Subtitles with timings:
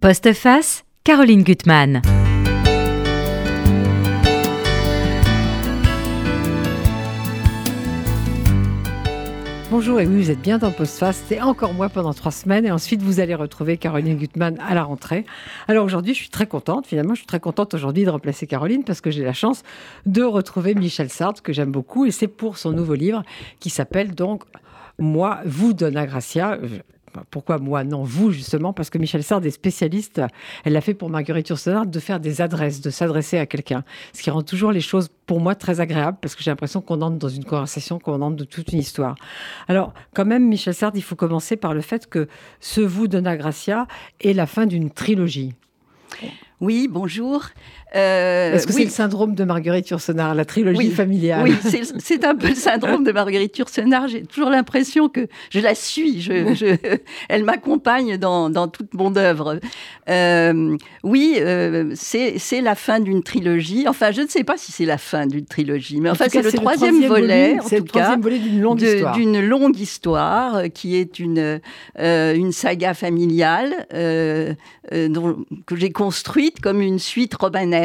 [0.00, 2.02] Postface, Caroline Gutmann.
[9.72, 11.24] Bonjour et oui, vous êtes bien dans Postface.
[11.26, 14.84] C'est encore moi pendant trois semaines et ensuite vous allez retrouver Caroline Gutmann à la
[14.84, 15.26] rentrée.
[15.66, 16.86] Alors aujourd'hui, je suis très contente.
[16.86, 19.64] Finalement, je suis très contente aujourd'hui de remplacer Caroline parce que j'ai la chance
[20.06, 23.24] de retrouver Michel Sartre que j'aime beaucoup et c'est pour son nouveau livre
[23.58, 24.44] qui s'appelle donc
[25.00, 26.56] Moi, vous, Donna Gracia.
[27.30, 30.20] Pourquoi moi Non, vous justement, parce que Michel Sard est spécialiste,
[30.64, 33.84] elle l'a fait pour Marguerite Yourcenar, de faire des adresses, de s'adresser à quelqu'un.
[34.12, 37.00] Ce qui rend toujours les choses pour moi très agréables, parce que j'ai l'impression qu'on
[37.02, 39.14] entre dans une conversation, qu'on entre de toute une histoire.
[39.68, 42.28] Alors, quand même, Michel Sard, il faut commencer par le fait que
[42.60, 43.86] ce vous Donna Gracia
[44.20, 45.54] est la fin d'une trilogie.
[46.60, 47.44] Oui, bonjour.
[47.96, 51.54] Euh, Est-ce que c'est le syndrome de Marguerite Yourcenar, la trilogie familiale Oui,
[51.98, 54.08] c'est un peu le syndrome de Marguerite Yourcenar.
[54.08, 56.20] J'ai toujours l'impression que je la suis.
[56.20, 56.76] Je,
[57.28, 59.58] elle m'accompagne dans, dans, toute mon œuvre.
[60.10, 63.86] Euh, oui, euh, c'est la fin d'une trilogie.
[63.88, 66.52] Enfin, je ne sais pas si c'est la fin d'une trilogie, mais enfin, c'est le,
[66.52, 69.14] troisième volet, en tout cas, d'une longue histoire.
[69.14, 71.60] D'une longue histoire qui est une,
[71.96, 73.86] une saga familiale
[74.92, 77.77] dont, que j'ai construite comme une suite romanesque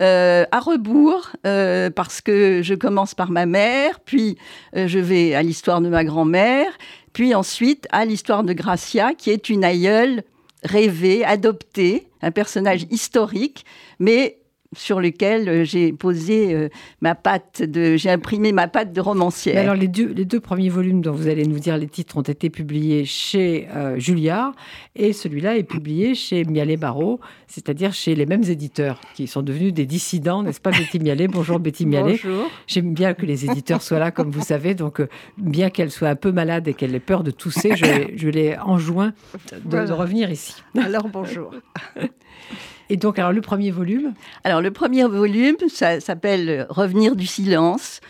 [0.00, 4.36] euh, à rebours, euh, parce que je commence par ma mère, puis
[4.76, 6.70] euh, je vais à l'histoire de ma grand-mère,
[7.12, 10.22] puis ensuite à l'histoire de Gracia, qui est une aïeule
[10.64, 13.64] rêvée, adoptée, un personnage historique,
[13.98, 14.38] mais
[14.76, 16.68] sur lequel euh, j'ai posé euh,
[17.00, 19.60] ma patte de, j'ai imprimé ma patte de romancière.
[19.60, 22.22] alors les deux, les deux premiers volumes dont vous allez nous dire les titres ont
[22.22, 24.52] été publiés chez euh, Julliard
[24.96, 29.72] et celui-là est publié chez Mialet Barreau, c'est-à-dire chez les mêmes éditeurs qui sont devenus
[29.72, 31.28] des dissidents, n'est-ce pas Betty Mialet?
[31.28, 32.20] Bonjour Betty Mialet.
[32.22, 32.50] Bonjour.
[32.66, 35.00] J'aime bien que les éditeurs soient là, comme vous savez, donc
[35.38, 37.84] bien qu'elle soit un peu malade et qu'elle ait peur de tousser, je,
[38.16, 39.12] je l'ai enjoint
[39.64, 40.54] de, de revenir ici.
[40.76, 41.52] Alors bonjour.
[42.90, 48.00] Et donc, alors le premier volume Alors le premier volume, ça s'appelle Revenir du silence.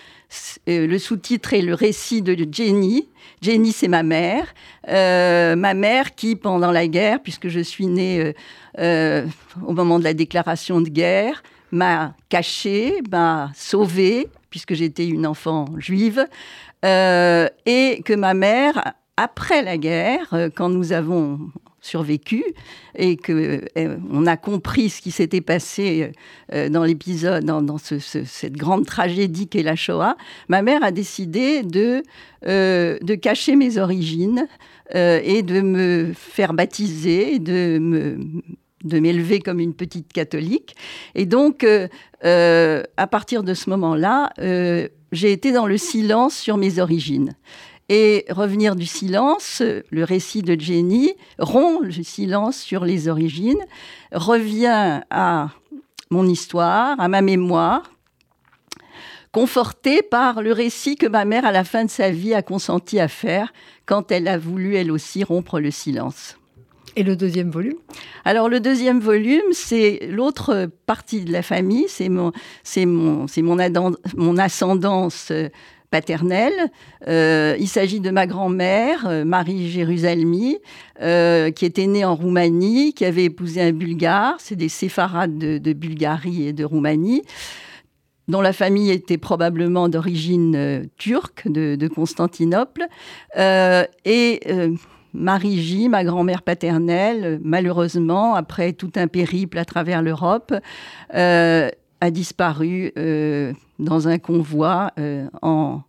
[0.69, 3.09] Euh, le sous-titre est le récit de Jenny.
[3.41, 4.47] Jenny, c'est ma mère.
[4.89, 8.35] Euh, ma mère qui, pendant la guerre, puisque je suis née
[8.79, 9.27] euh,
[9.65, 15.67] au moment de la déclaration de guerre, m'a cachée, m'a sauvée, puisque j'étais une enfant
[15.79, 16.27] juive.
[16.83, 21.39] et que ma mère, après la guerre, quand nous avons
[21.85, 22.45] survécu
[22.97, 26.13] et que euh, on a compris ce qui s'était passé
[26.53, 30.17] euh, dans l'épisode, dans, cette grande tragédie qu'est la Shoah,
[30.49, 32.03] ma mère a décidé de,
[32.47, 34.49] euh, de cacher mes origines
[34.95, 38.19] et de me faire baptiser, de
[38.85, 40.77] de m'élever comme une petite catholique.
[41.15, 41.65] Et donc,
[42.23, 44.31] à partir de ce moment-là,
[45.11, 47.35] j'ai été dans le silence sur mes origines.
[47.89, 53.63] Et revenir du silence, le récit de Jenny rompt le silence sur les origines,
[54.13, 55.51] revient à
[56.11, 57.91] mon histoire, à ma mémoire,
[59.33, 63.01] conforté par le récit que ma mère, à la fin de sa vie, a consenti
[63.01, 63.53] à faire
[63.85, 66.39] quand elle a voulu, elle aussi, rompre le silence.
[66.97, 67.79] Et le deuxième volume?
[68.25, 73.43] Alors le deuxième volume, c'est l'autre partie de la famille, c'est mon, c'est mon, c'est
[73.43, 73.57] mon,
[74.17, 75.33] mon ascendance
[75.95, 76.73] paternelle.
[77.07, 80.59] Euh, il s'agit de ma grand-mère, euh, Marie Jérusalemi,
[81.01, 84.35] euh, qui était née en Roumanie, qui avait épousé un Bulgare.
[84.41, 87.23] C'est des séfarades de, Bulgarie et de Roumanie
[88.27, 92.87] dont la famille était probablement d'origine turque, de, Constantinople.
[93.37, 94.41] et
[95.13, 100.55] Marie J, ma grand-mère paternelle, malheureusement, après tout un périple à travers l'Europe,
[102.05, 105.81] a disparu euh, dans un convoi euh, en,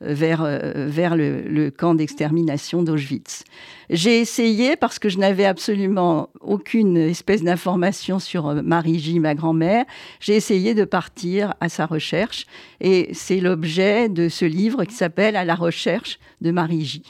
[0.00, 3.44] vers, euh, vers le, camp d'extermination d'Auschwitz.
[3.88, 9.84] J'ai essayé, parce que je n'avais absolument aucune espèce d'information sur Marie J, ma grand-mère,
[10.18, 12.46] j'ai essayé de partir à sa recherche.
[12.80, 17.02] Et c'est l'objet de ce livre qui s'appelle À la recherche de Marie J.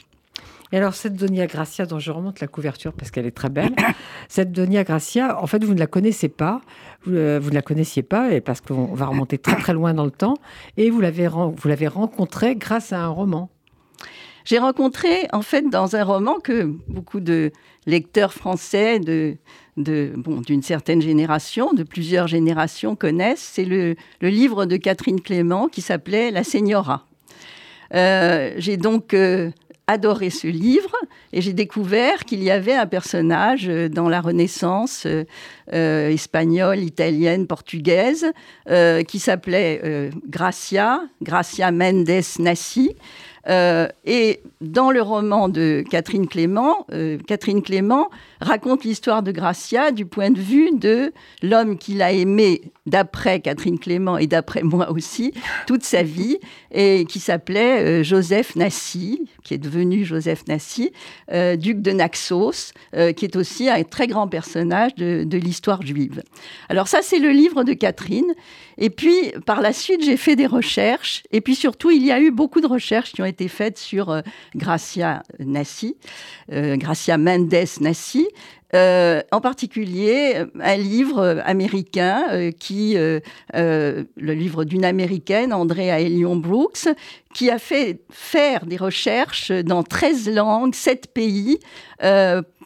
[0.71, 3.75] Et alors, cette Donia Gracia, dont je remonte la couverture parce qu'elle est très belle,
[4.29, 6.61] cette Donia Gracia, en fait, vous ne la connaissez pas,
[7.03, 10.05] vous, euh, ne la connaissiez pas, et parce qu'on va remonter très très loin dans
[10.05, 10.35] le temps,
[10.77, 11.55] et vous l'avez, vous
[11.89, 13.49] rencontrée grâce à un roman.
[14.45, 17.51] J'ai rencontré, en fait, dans un roman que beaucoup de
[17.85, 19.37] lecteurs français de,
[19.77, 25.21] de, bon, d'une certaine génération, de plusieurs générations connaissent, c'est le, le livre de Catherine
[25.21, 27.05] Clément qui s'appelait La Señora.
[27.93, 29.51] Euh, j'ai donc euh,
[29.91, 30.95] adoré ce livre
[31.33, 35.25] et j'ai découvert qu'il y avait un personnage euh, dans la Renaissance euh,
[35.73, 38.31] euh, espagnole, italienne, portugaise
[39.07, 42.09] qui s'appelait Gracia, Gracia Mendes
[42.39, 42.95] Nassi.
[43.47, 46.85] et dans le roman de Catherine Clément,
[47.27, 48.09] Catherine Clément
[48.41, 53.79] raconte l'histoire de Gracia du point de vue de l'homme qu'il a aimé d'après Catherine
[53.79, 55.33] Clément et d'après moi aussi,
[55.67, 56.39] toute sa vie,
[56.71, 60.91] et qui s'appelait euh, Joseph Nassy, qui est devenu Joseph Nassy,
[61.31, 66.21] euh, duc de Naxos, euh, qui est aussi un très grand personnage de, l'histoire juive.
[66.69, 68.33] Alors ça, c'est le livre de Catherine.
[68.77, 69.15] Et puis,
[69.45, 71.23] par la suite, j'ai fait des recherches.
[71.31, 74.21] Et puis surtout, il y a eu beaucoup de recherches qui ont été faites sur
[74.55, 75.95] Gracia Nassy,
[76.49, 78.27] Gracia Mendes Nassy,
[78.73, 83.19] euh, en particulier un livre américain euh, qui, euh,
[83.53, 86.87] le livre d'une américaine, Andrea Elion Brooks,
[87.33, 91.59] qui a fait faire des recherches dans 13 langues, 7 pays,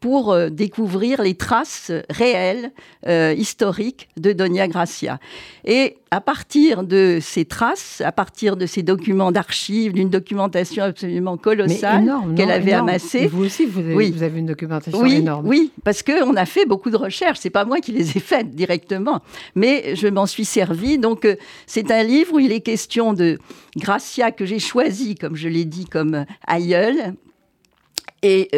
[0.06, 2.72] pour euh, découvrir les traces réelles,
[3.08, 5.20] euh, historiques de Donia Gracia.
[5.66, 11.38] Et à partir de ces traces, à partir de ces documents d'archives, d'une documentation absolument
[11.38, 13.26] colossale qu'elle avait amassée.
[13.26, 15.48] vous aussi, vous avez, vous avez, une documentation énorme.
[15.48, 17.40] Oui, parce qu'on a fait beaucoup de recherches.
[17.42, 19.22] C'est pas moi qui les ai faites directement,
[19.56, 21.00] mais je m'en suis servi.
[21.00, 21.36] Donc, euh,
[21.66, 23.40] c'est un livre où il est question de
[23.76, 27.16] Gracia que j'ai choisi, comme je l'ai dit, comme aïeul.
[28.22, 28.50] Et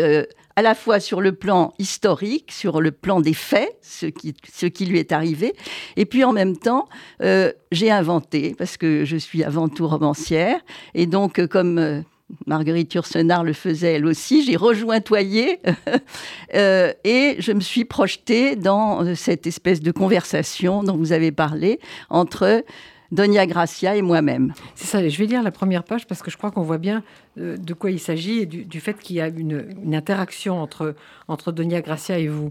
[0.57, 4.65] à la fois sur le plan historique, sur le plan des faits, ce qui, ce
[4.65, 5.53] qui lui est arrivé,
[5.97, 6.89] et puis en même temps,
[7.21, 10.59] euh, j'ai inventé, parce que je suis avant tout romancière,
[10.95, 11.77] et donc euh, comme...
[11.77, 12.01] Euh,
[12.45, 15.61] Marguerite Yourcenar le faisait elle aussi, j'ai rejoint Toyer
[16.53, 22.65] et je me suis projetée dans cette espèce de conversation dont vous avez parlé entre
[23.11, 24.53] Donia Gracia et moi-même.
[24.75, 27.03] C'est ça, je vais lire la première page parce que je crois qu'on voit bien
[27.39, 30.95] euh, de quoi il s'agit et du, fait qu'il y a une, interaction entre,
[31.27, 32.49] entre Donia Gracia et vous.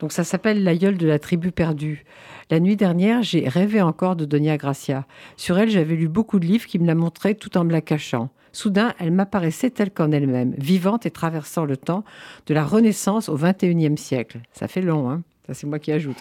[0.00, 2.04] Donc ça s'appelle L'aïeul de la tribu perdue.
[2.50, 5.06] La nuit dernière, j'ai rêvé encore de Donia Gracia.
[5.36, 7.80] Sur elle, j'avais lu beaucoup de livres qui me la montraient tout en me la
[7.80, 8.30] cachant.
[8.52, 12.04] Soudain, elle m'apparaissait telle qu'en elle-même, vivante et traversant le temps,
[12.46, 14.40] de la Renaissance au XXIe siècle.
[14.52, 16.16] Ça fait long, hein c'est moi qui ajoute.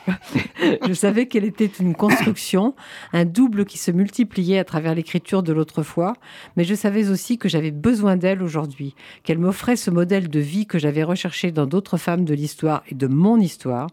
[0.87, 2.75] je savais qu'elle était une construction,
[3.13, 6.13] un double qui se multipliait à travers l'écriture de l'autrefois,
[6.55, 10.67] mais je savais aussi que j'avais besoin d'elle aujourd'hui, qu'elle m'offrait ce modèle de vie
[10.67, 13.87] que j'avais recherché dans d'autres femmes de l'histoire et de mon histoire,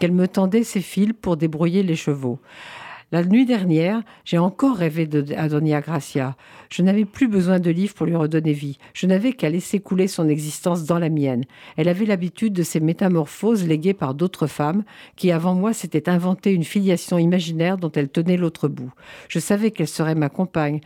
[0.00, 2.38] qu'elle me tendait ses fils pour débrouiller les chevaux.
[3.12, 6.36] La nuit dernière, j'ai encore rêvé d'Adonia Gracia.
[6.70, 8.78] Je n'avais plus besoin de livres pour lui redonner vie.
[8.92, 11.44] Je n'avais qu'à laisser couler son existence dans la mienne.
[11.76, 14.84] Elle avait l'habitude de ces métamorphoses léguées par d'autres femmes
[15.16, 18.92] qui, avant moi, s'étaient inventé une filiation imaginaire dont elle tenait l'autre bout.
[19.28, 20.80] Je savais qu'elle serait ma compagne,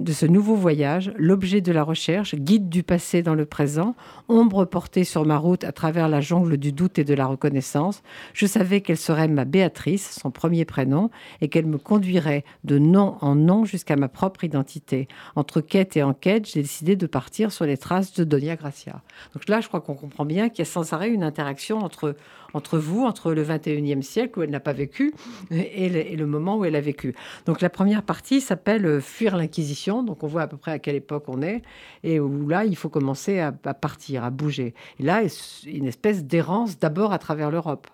[0.00, 3.94] de ce nouveau voyage, l'objet de la recherche, guide du passé dans le présent,
[4.28, 8.02] ombre portée sur ma route à travers la jungle du doute et de la reconnaissance,
[8.32, 11.10] je savais qu'elle serait ma Béatrice, son premier prénom,
[11.42, 15.06] et qu'elle me conduirait de nom en nom jusqu'à ma propre identité.
[15.36, 19.02] Entre quête et enquête, j'ai décidé de partir sur les traces de Donia Gracia.
[19.34, 22.16] Donc là, je crois qu'on comprend bien qu'il y a sans arrêt une interaction entre,
[22.54, 25.14] entre vous, entre le 21e siècle où elle n'a pas vécu
[25.50, 27.14] et le, moment où elle a vécu.
[27.46, 30.02] Donc la première partie s'appelle euh, Fuir l'Inquisition.
[30.02, 31.62] Donc on voit à peu près à quelle époque on est
[32.02, 34.74] et où là, il faut commencer à, partir, à bouger.
[34.98, 35.22] Et là,
[35.66, 37.86] une espèce d'errance d'abord à travers l'Europe.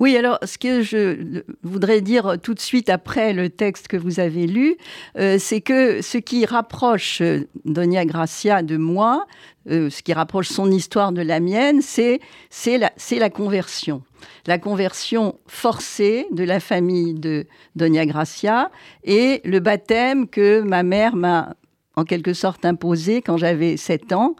[0.00, 4.20] Oui, alors ce que je voudrais dire tout de suite après le texte que vous
[4.20, 4.76] avez lu,
[5.18, 9.26] euh, c'est que ce qui rapproche euh, Donia Gracia de moi,
[9.70, 12.20] euh, ce qui rapproche son histoire de la mienne, c'est
[12.66, 14.02] la, la conversion.
[14.46, 17.46] La conversion forcée de la famille de
[17.76, 18.70] Donia Gracia
[19.04, 21.54] et le baptême que ma mère m'a
[21.96, 24.34] en quelque sorte imposé quand j'avais 7 ans,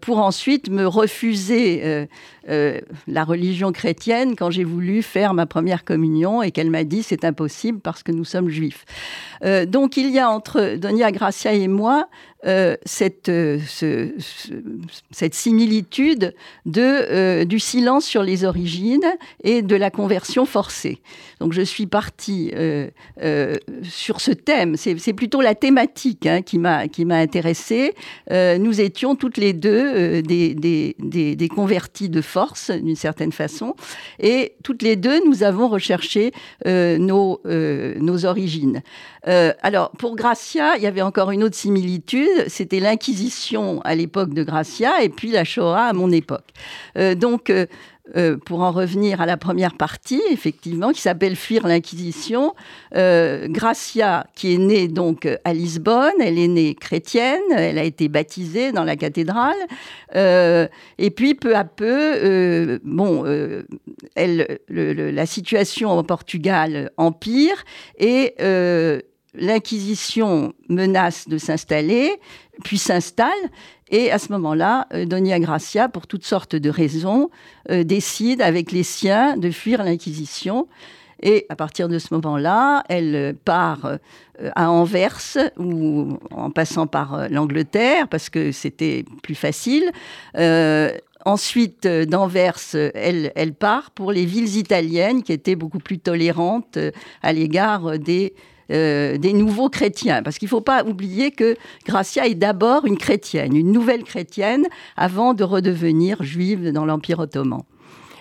[0.00, 2.06] pour ensuite me refuser
[2.46, 7.24] la religion chrétienne quand j'ai voulu faire ma première communion et qu'elle m'a dit c'est
[7.24, 8.84] impossible parce que nous sommes juifs.
[9.44, 12.08] Euh, donc il y a entre Donia Gracia et moi
[12.46, 13.30] euh, cette,
[15.32, 16.34] similitude
[16.64, 19.04] de, du silence sur les origines
[19.42, 21.00] et de la conversion forcée.
[21.40, 22.52] Donc je suis partie
[23.82, 27.94] sur ce thème, c'est plutôt la thématique hein, qui m'a intéressée.
[28.30, 32.35] nous étions toutes les deux des, des convertis de force,
[32.68, 33.74] d'une certaine façon.
[34.20, 36.32] Et toutes les deux, nous avons recherché
[36.66, 38.82] euh, nos, euh, nos origines.
[39.26, 44.34] Euh, alors, pour Gracia, il y avait encore une autre similitude, c'était l'Inquisition à l'époque
[44.34, 46.44] de Gracia et puis la Shoah à mon époque.
[47.16, 47.52] donc,
[48.16, 52.54] euh, pour en revenir à la première partie, effectivement, qui s'appelle Fuir l'Inquisition,
[52.94, 58.08] euh, Gracia, qui est née donc à Lisbonne, elle est née chrétienne, elle a été
[58.08, 59.56] baptisée dans la cathédrale,
[60.14, 63.24] euh, et puis peu à peu, bon,
[64.16, 67.64] la situation au Portugal empire,
[67.98, 68.34] et
[69.36, 72.12] l'Inquisition menace de s'installer,
[72.64, 73.30] puis s'installe.
[73.90, 77.30] Et à ce moment-là, euh, Donia Gracia, pour toutes sortes de raisons,
[77.70, 80.66] euh, décide avec les siens de fuir l'Inquisition.
[81.22, 83.96] Et à partir de ce moment-là, elle part
[84.54, 89.92] à Anvers, ou en passant par l'Angleterre, parce que c'était plus facile.
[91.26, 96.76] Ensuite, euh, d'Anvers, euh, elle, part pour les villes italiennes qui étaient beaucoup plus tolérantes
[96.76, 98.32] euh, à l'égard des,
[98.68, 100.22] des nouveaux chrétiens.
[100.22, 101.56] Parce qu'il ne faut pas oublier que
[101.86, 107.62] Gracia est d'abord une chrétienne, une nouvelle chrétienne, avant de redevenir juive dans l'Empire ottoman.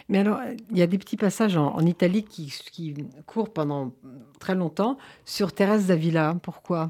[0.07, 0.39] Mais alors,
[0.71, 2.93] il y a des petits passages en, Italie qui, qui,
[3.25, 3.91] courent pendant
[4.39, 6.35] très longtemps sur Thérèse d'Avila.
[6.43, 6.89] Pourquoi?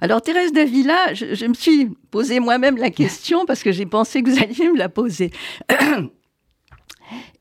[0.00, 4.22] Alors Thérèse Davila, je, je me suis posé moi-même la question parce que j'ai pensé
[4.22, 5.30] que vous alliez me la poser.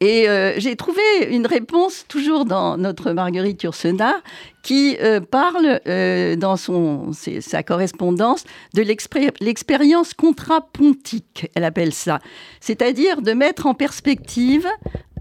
[0.02, 4.16] Et euh, j'ai trouvé une réponse toujours dans notre Marguerite Yourcenar
[4.62, 12.20] qui euh, parle euh, dans son, sa correspondance de l'expérience contrapontique, elle appelle ça.
[12.60, 14.68] C'est-à-dire de mettre en perspective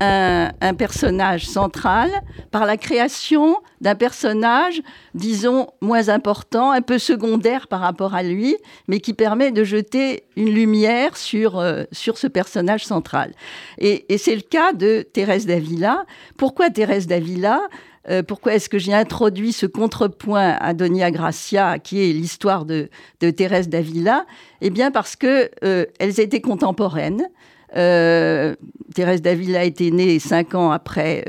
[0.01, 2.09] un, personnage central
[2.53, 4.81] par la création d'un personnage,
[5.15, 10.23] disons, moins important, un peu secondaire par rapport à lui, mais qui permet de jeter
[10.37, 13.33] une lumière sur, sur ce personnage central.
[13.79, 16.05] Et, et c'est le cas de Thérèse d'Avila.
[16.37, 17.61] Pourquoi Thérèse d'Avila?
[18.09, 22.89] Euh, pourquoi est-ce que j'ai introduit ce contrepoint à Donia Gracia, qui est l'histoire de,
[23.19, 24.25] Thérèse d'Avila?
[24.61, 27.29] Eh bien, parce que euh, elles étaient contemporaines.
[27.77, 28.55] Euh,
[28.95, 31.25] Thérèse d'Avila était née cinq ans après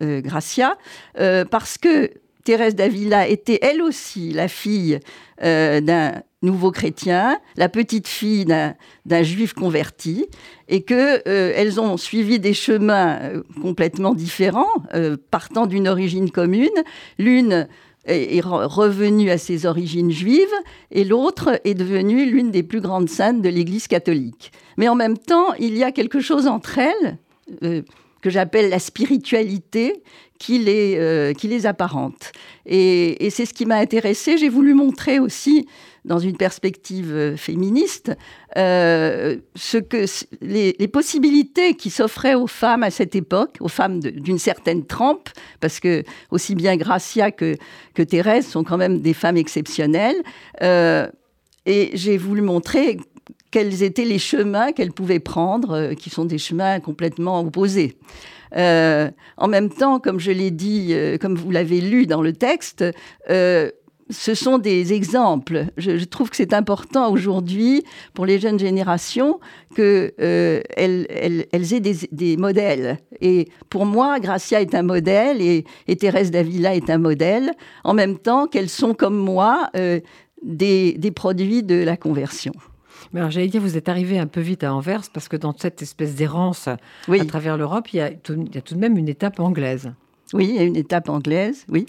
[0.00, 0.76] Gracia,
[1.14, 2.10] parce que
[2.46, 5.00] Thérèse d'Avila était elle aussi la fille
[5.42, 10.26] d'un nouveau chrétien, la petite fille d'un juif converti,
[10.68, 16.30] et que euh, elles ont suivi des chemins euh, complètement différents, euh, partant d'une origine
[16.30, 16.68] commune.
[17.18, 17.68] L'une
[18.06, 20.54] est, revenue à ses origines juives
[20.92, 24.52] et l'autre est devenue l'une des plus grandes saintes de l'Église catholique.
[24.76, 27.18] Mais en même temps, il y a quelque chose entre elles
[28.22, 30.02] que j'appelle la spiritualité
[30.38, 32.32] qui les, qui les apparente.
[32.66, 34.36] Et, c'est ce qui m'a intéressée.
[34.36, 35.66] J'ai voulu montrer aussi
[36.06, 38.12] dans une perspective euh, féministe,
[38.56, 40.04] euh, ce que
[40.40, 45.28] les, possibilités qui s'offraient aux femmes à cette époque, aux femmes d'une certaine trempe,
[45.60, 47.56] parce que aussi bien Gracia que,
[47.94, 50.22] que Thérèse sont quand même des femmes exceptionnelles.
[50.62, 51.08] Euh,
[51.66, 52.98] et j'ai voulu montrer
[53.50, 57.96] quels étaient les chemins qu'elles pouvaient prendre, qui sont des chemins complètement opposés.
[58.52, 62.84] en même temps, comme je l'ai dit, comme vous l'avez lu dans le texte,
[64.10, 65.66] ce sont des exemples.
[65.76, 67.82] Je, trouve que c'est important aujourd'hui
[68.14, 69.40] pour les jeunes générations
[69.74, 72.98] qu'elles euh, elles, aient des, modèles.
[73.20, 75.64] Et pour moi, Gracia est un modèle et,
[75.96, 77.52] Thérèse Davila est un modèle,
[77.84, 80.00] en même temps qu'elles sont comme moi euh,
[80.42, 82.52] des, produits de la conversion.
[83.12, 85.54] Mais alors, j'allais dire, vous êtes arrivé un peu vite à Anvers parce que dans
[85.56, 86.76] cette espèce d'errance à
[87.28, 89.92] travers l'Europe, il, il y a tout de même une étape anglaise.
[90.32, 91.86] Oui, il y a une étape anglaise, oui.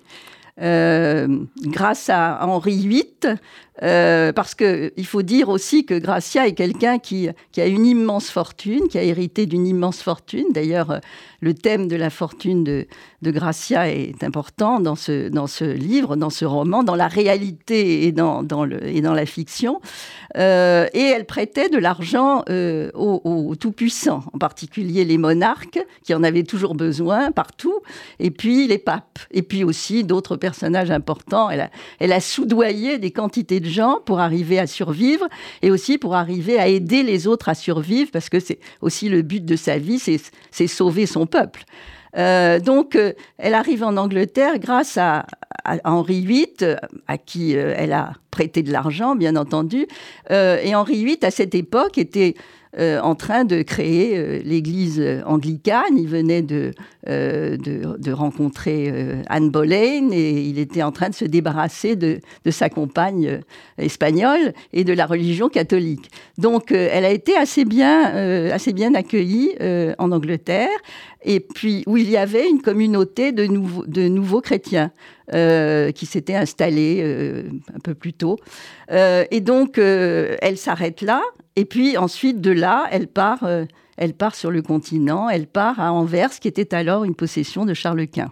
[0.59, 1.27] Euh,
[1.61, 3.37] grâce à Henri VIII,
[3.84, 8.88] euh, parce qu'il faut dire aussi que Gracia est quelqu'un qui, a une immense fortune,
[8.88, 10.46] qui a hérité d'une immense fortune.
[10.51, 11.00] D'ailleurs,
[11.41, 12.88] le thème de la fortune de,
[13.24, 18.12] Gracia est important dans ce, dans ce livre, dans ce roman, dans la réalité et
[18.12, 19.81] dans, dans le, et dans la fiction.
[20.38, 26.24] Euh, et elle prêtait de l'argent euh, aux, tout-puissants, en particulier les monarques, qui en
[26.24, 27.79] avaient toujours besoin partout,
[28.19, 31.50] et puis les papes, et puis aussi d'autres personnages importants.
[31.50, 31.69] Elle a,
[32.00, 33.66] elle a soudoyé des quantités de
[34.05, 35.27] pour arriver à survivre
[35.62, 39.21] et aussi pour arriver à aider les autres à survivre, parce que c'est aussi le
[39.21, 41.63] but de sa vie, c'est sauver son peuple.
[42.17, 45.25] Euh, donc, euh, elle arrive en Angleterre grâce à,
[45.83, 46.75] Henri VIII,
[47.07, 49.86] à qui euh, elle a prêté de l'argent, bien entendu.
[50.29, 52.36] et Henri VIII, à cette époque, était
[52.77, 55.97] euh, en train de créer euh, l'église anglicane.
[55.97, 56.74] Il venait de,
[57.07, 58.91] euh, de, rencontrer
[59.27, 63.41] Anne Boleyn et il était en train de se débarrasser de, de sa compagne
[63.77, 66.09] espagnole et de la religion catholique.
[66.38, 68.05] Donc elle a été assez bien,
[68.51, 69.51] assez bien accueillie
[70.00, 70.69] en Angleterre
[71.24, 73.47] et puis où il y avait une communauté de,
[73.88, 74.91] de nouveaux chrétiens
[75.31, 78.38] qui s'étaient installés un peu plus tôt.
[78.89, 81.22] et donc, elle s'arrête là,
[81.57, 83.65] et puis ensuite, de là, elle part, euh,
[83.98, 87.74] elle part sur le continent, elle part à Anvers, qui était alors une possession de
[87.74, 88.31] Charles Quint.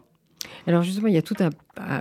[0.68, 1.50] Alors justement, il y a tout un,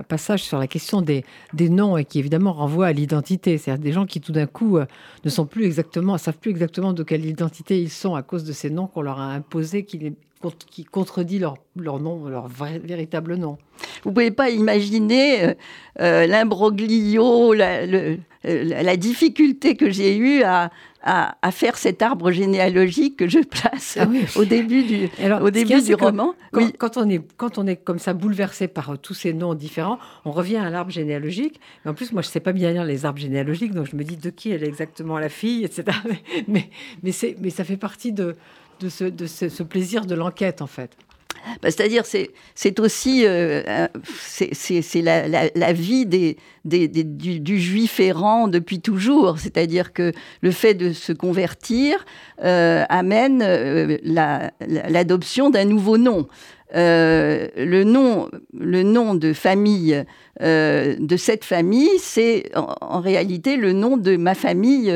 [0.03, 1.23] passage sur la question des,
[1.57, 3.57] noms et qui évidemment renvoie à l'identité.
[3.57, 4.85] C'est-à-dire des gens qui tout d'un coup euh,
[5.23, 8.53] ne sont plus exactement, savent plus exactement de quelle identité ils sont à cause de
[8.53, 10.13] ces noms qu'on leur a imposés, qui,
[10.69, 13.57] qui contredit leur, leur nom, leur véritable nom.
[14.03, 15.55] vous pouvez pas imaginer
[15.97, 17.85] l'imbroglio, la,
[18.43, 20.69] la, difficulté que j'ai eue à,
[21.05, 25.09] à, faire cet arbre généalogique que je place ah au début du,
[25.41, 26.33] au début du roman.
[26.51, 26.73] Quand, oui.
[26.77, 29.99] quand, on est, quand on est comme ça bouleversé par euh, tous ces noms différents,
[30.25, 31.59] on revient à l'arbre généalogique.
[31.83, 33.95] Mais en plus, moi, je ne sais pas bien lire les arbres généalogiques, donc je
[33.95, 35.85] me dis de qui elle est exactement la fille, etc.
[36.05, 36.69] Mais, mais,
[37.03, 38.35] mais, mais ça fait partie de,
[38.79, 40.91] de, ce, plaisir de l'enquête, en fait.
[41.61, 49.37] Bah, c'est-à-dire, c'est aussi euh, c'est la, vie des, du, juif errant depuis toujours.
[49.37, 52.03] C'est-à-dire que le fait de se convertir
[52.43, 53.97] euh, amène euh,
[54.61, 56.27] l'adoption d'un nouveau nom.
[56.73, 60.03] Le, nom, le nom de famille
[60.41, 64.91] de cette famille, c'est en, réalité le nom de ma famille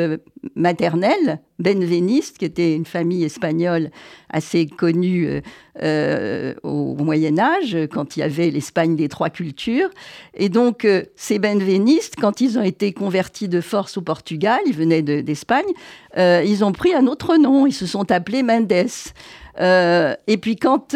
[0.55, 3.91] maternelle, benveniste, qui était une famille espagnole
[4.29, 5.41] assez connue euh,
[5.81, 9.89] euh, au Moyen Âge, quand il y avait l'Espagne des trois cultures.
[10.33, 14.75] Et donc, euh, ces benvenistes, quand ils ont été convertis de force au Portugal, ils
[14.75, 15.65] venaient d'Espagne,
[16.17, 18.73] ils ont pris un autre nom, ils se sont appelés Mendes.
[19.59, 20.95] Et puis quand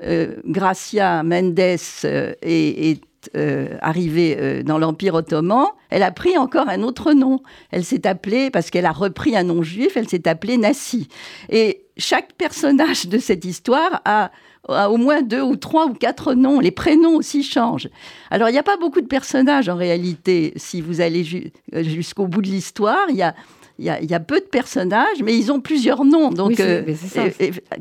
[0.00, 3.00] Gracia Mendes est
[3.34, 7.40] euh, arrivée euh, dans l'Empire ottoman, elle a pris encore un autre nom.
[7.70, 11.08] Elle s'est appelée, parce qu'elle a repris un nom juif, elle s'est appelée Nassi.
[11.48, 14.30] Et chaque personnage de cette histoire a,
[14.68, 16.60] au moins deux ou trois ou quatre noms.
[16.60, 17.88] Les prénoms aussi changent.
[18.30, 20.52] Alors, il n'y a pas beaucoup de personnages en réalité.
[20.56, 21.24] Si vous allez
[21.72, 23.34] jusqu'au bout de l'histoire, il y a
[23.78, 26.30] il y, a, peu de personnages, mais ils ont plusieurs noms.
[26.30, 26.82] Donc, euh,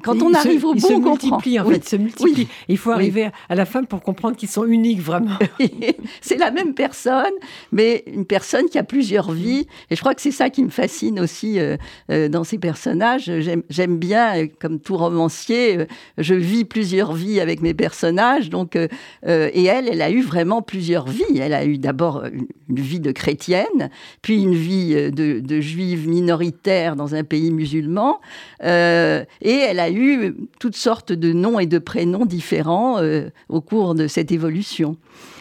[0.04, 2.50] quand on arrive au bon, se multiplient, en fait, se multiplient.
[2.68, 5.38] Il faut arriver à la fin pour comprendre qu'ils sont uniques, vraiment.
[6.22, 7.32] c'est la même personne,
[7.72, 9.68] mais une personne qui a plusieurs vies.
[9.90, 11.78] Et je crois que c'est ça qui me fascine aussi euh,
[12.12, 13.32] euh, dans ces personnages.
[13.70, 15.88] J'aime bien, comme tout romancier,
[16.18, 18.50] je vis plusieurs vies avec mes personnages.
[18.50, 18.90] Donc, et
[19.24, 21.40] elle, elle a eu vraiment plusieurs vies.
[21.40, 23.90] Elle a eu d'abord une, vie de chrétienne,
[24.22, 28.20] puis une vie de, de juive minoritaire dans un pays musulman.
[28.64, 33.62] Euh, et elle a eu toutes sortes de noms et de prénoms différents euh, au
[33.62, 34.98] cours de cette évolution.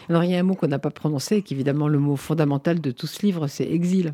[0.09, 2.15] Alors il y a un mot qu'on n'a pas prononcé, qui est évidemment le mot
[2.15, 4.13] fondamental de tout ce livre, c'est exil.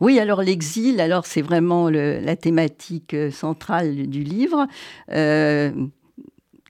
[0.00, 4.66] Oui, alors l'exil, alors c'est vraiment la thématique euh, centrale du livre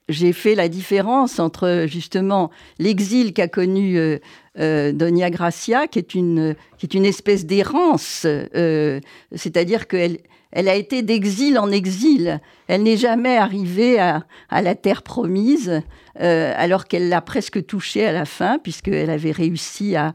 [0.09, 4.19] j'ai fait la différence entre justement l'exil qu'a connu euh,
[4.59, 8.99] euh, Donia Gracia, qui est une, qui est une espèce d'errance, euh,
[9.35, 10.19] c'est-à-dire qu'elle
[10.51, 12.39] elle a été d'exil en exil.
[12.67, 15.83] Elle n'est jamais arrivée à, la terre promise,
[16.15, 20.13] alors qu'elle l'a presque touchée à la fin, puisqu'elle avait réussi à,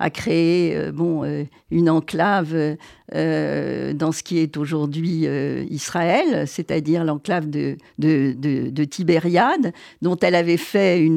[0.00, 2.76] à créer bon, une enclave
[3.14, 10.16] euh, dans ce qui est aujourd'hui euh, Israël, c'est-à-dire l'enclave de, de, de, Tibériade, dont
[10.16, 11.08] elle avait fait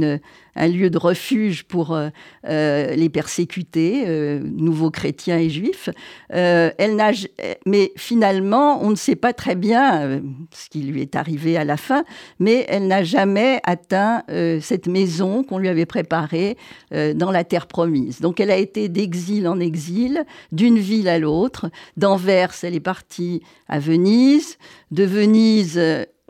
[0.56, 4.06] un lieu de refuge pour euh, les persécutés,
[4.42, 5.90] nouveaux chrétiens et juifs.
[6.30, 7.28] elle nage,
[7.66, 10.22] mais finalement, on ne sait pas très bien
[10.54, 12.04] ce qui lui est arrivé à la fin,
[12.40, 14.24] mais elle n'a jamais atteint
[14.62, 16.58] cette maison qu'on lui avait préparée
[16.92, 18.20] dans la terre promise.
[18.20, 23.42] Donc elle a été d'exil en exil, d'une ville à l'autre, D'Anvers, elle est partie
[23.68, 24.58] à Venise.
[24.92, 25.78] De Venise,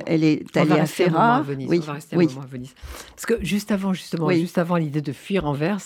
[0.06, 1.44] elle est allée à Ferrara.
[1.48, 2.28] Oui, on va rester oui.
[2.42, 2.74] à Venise.
[3.10, 5.80] Parce que juste avant, justement, juste avant l'idée de fuir Anvers,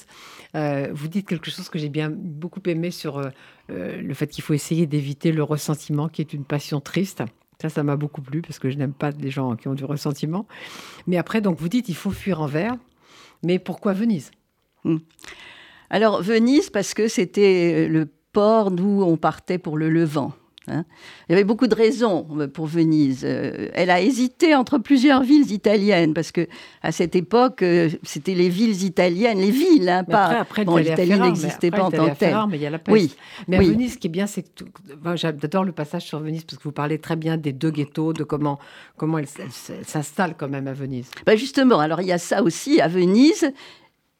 [0.55, 3.29] euh, vous dites quelque chose que j'ai bien beaucoup aimé sur euh,
[3.71, 7.23] euh, le fait qu'il faut essayer d'éviter le ressentiment, qui est une passion triste.
[7.61, 9.85] Ça, ça m'a beaucoup plu parce que je n'aime pas les gens qui ont du
[9.85, 10.45] ressentiment.
[11.07, 12.75] Mais après, donc, vous dites il faut fuir Anvers.
[13.43, 14.31] Mais pourquoi Venise?
[14.83, 14.97] Hmm.
[15.89, 20.33] Alors, Venise, parce que c'était le port d'où on partait pour le Levant.
[20.67, 20.83] Hein.
[21.29, 23.21] Il y avait beaucoup de raisons euh, pour Venise.
[23.23, 26.47] Euh, elle a hésité entre plusieurs villes italiennes parce que
[26.81, 30.25] à cette époque, euh, c'était les villes italiennes, les villes, hein, pas.
[30.39, 32.35] Après, bon, l'Italie n'existait pas en tant que telle.
[32.49, 32.93] Mais il y a la peste.
[32.93, 33.15] Oui,
[33.47, 34.65] mais à Venise, ce qui est bien, c'est que
[35.15, 38.23] j'adore le passage sur Venise parce que vous parlez très bien des deux ghettos, de
[38.23, 38.59] comment
[38.97, 41.09] comment elle, s'installe quand même à Venise.
[41.25, 43.53] Bah justement, alors il y a ça aussi à Venise.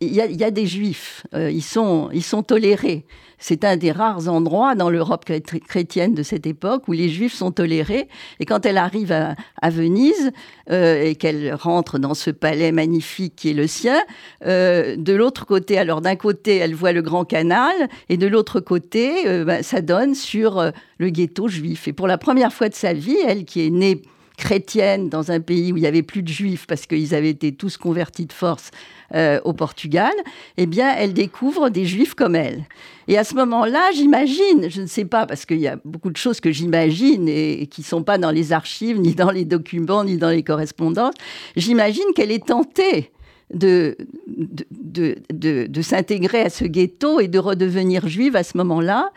[0.02, 3.06] Il y, a, des juifs, ils sont ils sont tolérés
[3.38, 5.26] c'est un des rares endroits dans l'Europe
[5.68, 8.08] chrétienne de cette époque où les Juifs sont tolérés.
[8.40, 9.36] Et quand elle arrive à,
[9.70, 10.32] Venise
[10.72, 14.00] euh, et qu'elle rentre dans ce palais magnifique qui est le sien,
[14.46, 17.76] euh, de l'autre côté, alors d'un côté, elle voit le Grand Canal,
[18.10, 21.88] et de l'autre côté, euh, ben, ça donne sur le ghetto juif.
[21.88, 24.02] Et pour la première fois de sa vie, elle qui est née
[24.38, 27.54] chrétienne dans un pays où il n'y avait plus de juifs parce qu'ils avaient été
[27.54, 28.72] tous convertis de force
[29.14, 30.14] euh, au Portugal,
[30.58, 32.66] eh bien, elle découvre des juifs comme elle.
[33.08, 36.18] Et à ce moment-là, j'imagine, je ne sais pas, parce qu'il y a beaucoup de
[36.18, 40.04] choses que j'imagine et, qui ne sont pas dans les archives, ni dans les documents,
[40.04, 41.14] ni dans les correspondances,
[41.56, 43.12] j'imagine qu'elle est tentée
[43.54, 43.96] de,
[44.28, 49.12] de, de, de s'intégrer à ce ghetto et de redevenir juive à ce moment-là.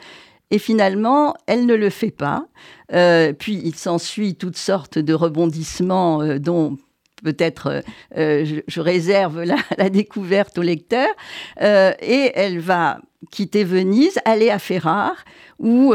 [0.51, 2.47] Et finalement, elle ne le fait pas.
[2.93, 6.79] Euh, puis il s'ensuit toutes sortes de rebondissements euh, dont
[7.23, 7.83] peut-être
[8.17, 9.43] euh, je, réserve
[9.79, 11.09] la, découverte au lecteur.
[11.61, 15.25] et elle va quitter Venise, aller à Ferrare,
[15.59, 15.93] où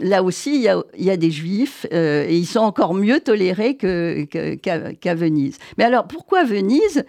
[0.00, 5.58] là aussi, il y, a, des juifs et ils sont encore mieux tolérés qu'à Venise.
[5.78, 7.04] Mais alors, pourquoi Venise?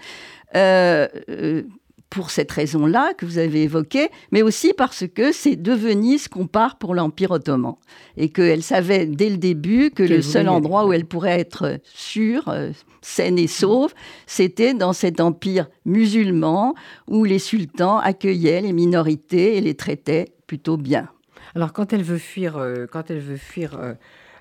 [2.13, 6.45] Pour cette raison-là que vous avez évoquée, mais aussi parce que c'est de Venise qu'on
[6.45, 7.73] part pour l'Empire ottoman.
[8.17, 12.49] Et qu'elle savait dès le début que le seul endroit où elle pourrait être sûre,
[12.49, 12.69] euh,
[13.01, 13.95] saine et sauve,
[14.27, 16.75] c'était dans cet empire musulman
[17.07, 21.09] où les sultans accueillaient les minorités et les traitaient plutôt bien.
[21.55, 23.93] Alors quand elle veut fuir, euh, quand elle veut fuir euh,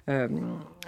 [0.09, 0.29] euh,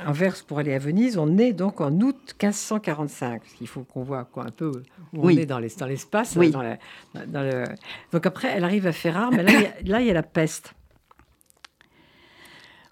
[0.05, 3.43] Anvers pour aller à Venise, on est donc en août 1545.
[3.61, 4.73] Il faut qu'on voit quoi, un peu où
[5.13, 5.37] oui.
[5.37, 6.35] on est dans l'espace.
[6.37, 6.51] Oui.
[6.51, 6.79] Dans la,
[7.27, 7.65] dans le...
[8.13, 10.15] Donc après, elle arrive à Ferrare, mais là, il y a, là, il y a
[10.15, 10.75] la peste.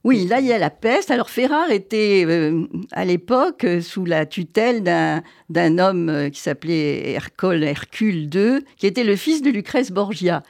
[0.04, 1.10] Oui, là, il y a la peste.
[1.10, 7.62] Alors, Ferrare était, euh, à l'époque, sous la tutelle d'un homme euh, qui s'appelait Hercule,
[7.62, 10.42] Hercule II, qui était le fils de Lucrèce Borgia.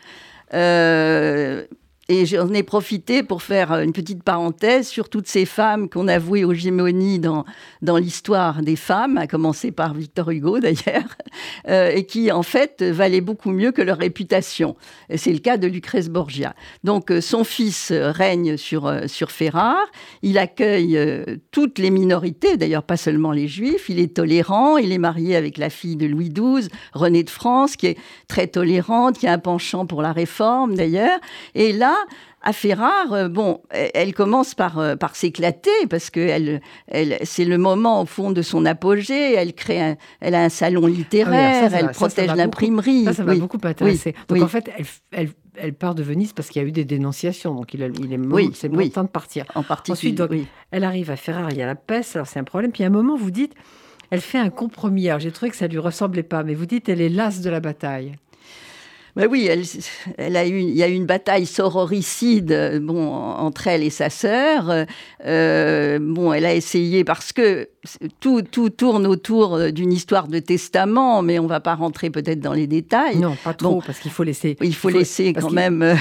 [2.11, 6.09] Euh, et j'en ai profité pour faire une petite parenthèse sur toutes ces femmes qu'on
[6.09, 7.45] a vouées aux gémonies dans,
[7.97, 11.17] l'histoire des femmes, à commencer par Victor Hugo d'ailleurs,
[11.69, 14.77] euh, et qui en fait valaient beaucoup mieux que leur réputation.
[15.15, 16.55] C'est le cas de Lucrèce Borgia.
[16.85, 19.87] Donc euh, son fils règne sur, euh, sur Ferrare,
[20.23, 24.93] il accueille euh, toutes les minorités, d'ailleurs pas seulement les juifs, il est tolérant, il
[24.93, 29.19] est marié avec la fille de Louis XII, Renée de France, qui est très tolérante,
[29.19, 31.19] qui a un penchant pour la réforme d'ailleurs,
[31.55, 31.97] et là,
[32.43, 37.45] à Ferrare, euh, bon, elle commence par, euh, par s'éclater parce que elle, elle, c'est
[37.45, 39.35] le moment au fond de son apogée.
[39.35, 43.05] Elle crée, un, elle a un salon littéraire, ah oui, ça, ça elle protège l'imprimerie.
[43.05, 43.41] Ça, ça m'a oui.
[43.41, 44.15] beaucoup intéressé.
[44.31, 46.73] Oui, donc en fait, elle, elle, elle, part de Venise parce qu'il y a eu
[46.73, 47.55] des dénonciations.
[47.55, 49.45] Donc il, a, il est oui, c'est bon temps de partir.
[49.55, 49.93] En particulier.
[49.93, 50.31] Ensuite, donc,
[50.71, 52.73] elle arrive à Ferrare, il y a la peste, alors c'est un problème.
[52.73, 53.55] Puis à un moment, vous dites,
[54.11, 55.09] elle fait un compromis.
[55.09, 57.51] Alors j'ai trouvé que ça lui ressemblait pas, mais vous dites, elle est lasse de
[57.51, 58.13] la bataille.
[59.15, 59.63] Ben oui, elle,
[60.17, 64.09] elle, a eu, il y a eu une bataille sororicide bon, entre elle et sa
[64.09, 64.87] sœur.
[65.27, 67.69] Euh, bon, elle a essayé parce que
[68.21, 72.41] tout, tout tourne autour d'une histoire de testament, mais on ne va pas rentrer peut-être
[72.41, 73.19] dans les détails.
[73.19, 74.57] Non, pas trop, bon, parce qu'il faut laisser.
[74.63, 75.83] Il faut, il faut laisser quand même.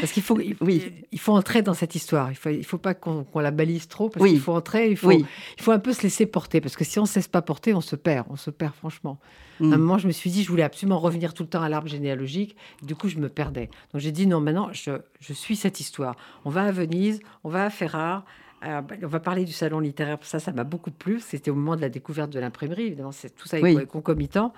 [0.00, 0.92] parce qu'il faut, oui.
[1.12, 2.30] il faut entrer dans cette histoire.
[2.30, 4.30] Il faut, il faut pas qu'on qu la balise trop, parce oui.
[4.30, 4.90] qu'il faut entrer.
[4.90, 5.24] Il faut, oui.
[5.56, 7.42] il faut un peu se laisser porter, parce que si on ne se laisse pas
[7.42, 8.26] porter, on se perd.
[8.30, 9.18] On se perd franchement.
[9.60, 9.72] Mm.
[9.72, 11.68] À un moment, je me suis dit, je voulais absolument revenir tout le temps à
[11.68, 12.56] l'arbre généalogique.
[12.82, 13.68] Du coup, je me perdais.
[13.92, 16.16] Donc, j'ai dit, non, maintenant, je, je, suis cette histoire.
[16.44, 18.24] On va à Venise, on va à Ferrare.
[18.64, 20.18] Euh, on va parler du salon littéraire.
[20.22, 21.20] Ça, ça m'a beaucoup plu.
[21.20, 22.86] C'était au moment de la découverte de l'imprimerie.
[22.86, 23.86] Évidemment, c'est tout ça est oui.
[23.86, 24.52] concomitant.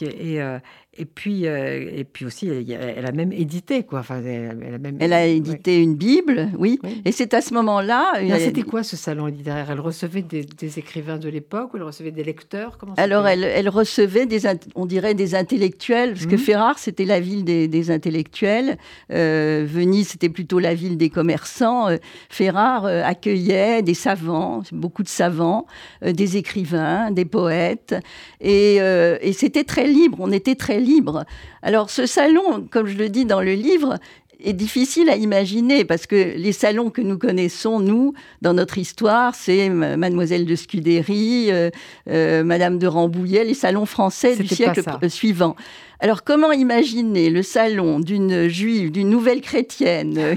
[0.00, 0.58] Et, euh,
[0.96, 4.00] et puis, euh, et puis aussi, elle, a même édité, quoi.
[4.00, 5.82] Enfin, elle, elle a, même, elle a édité ouais.
[5.82, 6.78] une Bible, oui.
[6.84, 7.02] oui.
[7.04, 8.12] Et c'est à ce moment-là.
[8.38, 9.68] C'était quoi ce salon littéraire?
[9.70, 12.78] Elle recevait des, des, écrivains de l'époque ou elle recevait des lecteurs?
[12.78, 14.42] Comment Alors, elle, elle, recevait des,
[14.74, 16.30] on dirait, des intellectuels, parce mmh.
[16.30, 18.76] que Ferrare, c'était la ville des, des intellectuels.
[19.10, 21.88] Euh, Venise, c'était plutôt la ville des commerçants.
[21.88, 21.96] Euh,
[22.28, 25.66] Ferrare accueillait des savants, beaucoup de savants,
[26.02, 27.96] des écrivains, des poètes.
[28.40, 30.18] Et, et c'était très libre.
[30.20, 31.24] On était très libre.
[31.62, 33.98] Alors ce salon, comme je le dis dans le livre,
[34.42, 39.34] est difficile à imaginer parce que les salons que nous connaissons, nous, dans notre histoire,
[39.34, 41.70] c'est Mademoiselle de Scudéry, euh,
[42.08, 45.56] euh, Madame de Rambouillet, les salons français du siècle suivant.
[46.00, 50.34] Alors comment imaginer le salon d'une juive, d'une nouvelle chrétienne euh,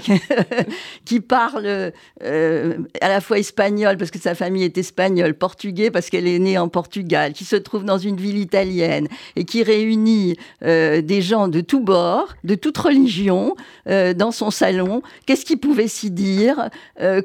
[1.06, 1.92] qui parle
[2.24, 6.40] euh, à la fois espagnol parce que sa famille est espagnole, portugais parce qu'elle est
[6.40, 11.22] née en Portugal, qui se trouve dans une ville italienne et qui réunit euh, des
[11.22, 13.56] gens de tous bords, de toute religion
[13.88, 16.70] dans son salon Qu'est-ce qu'il pouvait s'y dire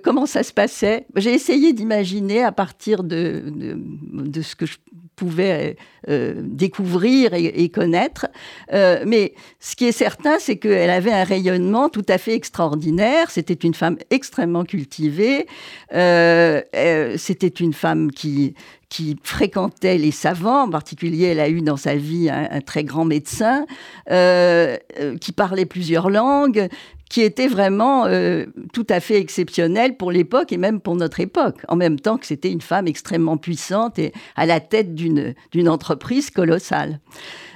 [0.03, 1.07] Comment ça se passait?
[1.17, 4.77] J'ai essayé d'imaginer à partir de, de ce que je
[5.23, 5.77] pouvait
[6.09, 8.27] euh, découvrir et, connaître.
[8.73, 13.31] Euh, mais ce qui est certain, c'est qu'elle avait un rayonnement tout à fait extraordinaire.
[13.31, 15.47] C'était une femme extrêmement cultivée.
[15.95, 16.63] Euh,
[17.17, 18.55] C'était une femme qui,
[19.23, 23.65] fréquentait les savants, en particulier elle a eu dans sa vie un, très grand médecin,
[24.07, 26.69] qui parlait plusieurs langues,
[27.13, 31.59] qui était vraiment euh, tout à fait exceptionnel pour l'époque et même pour notre époque,
[31.69, 36.31] en même temps que c'était une femme extrêmement puissante et à la tête d'une entreprise
[36.31, 37.01] colossale.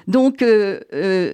[0.08, 1.32] Donc, euh, euh,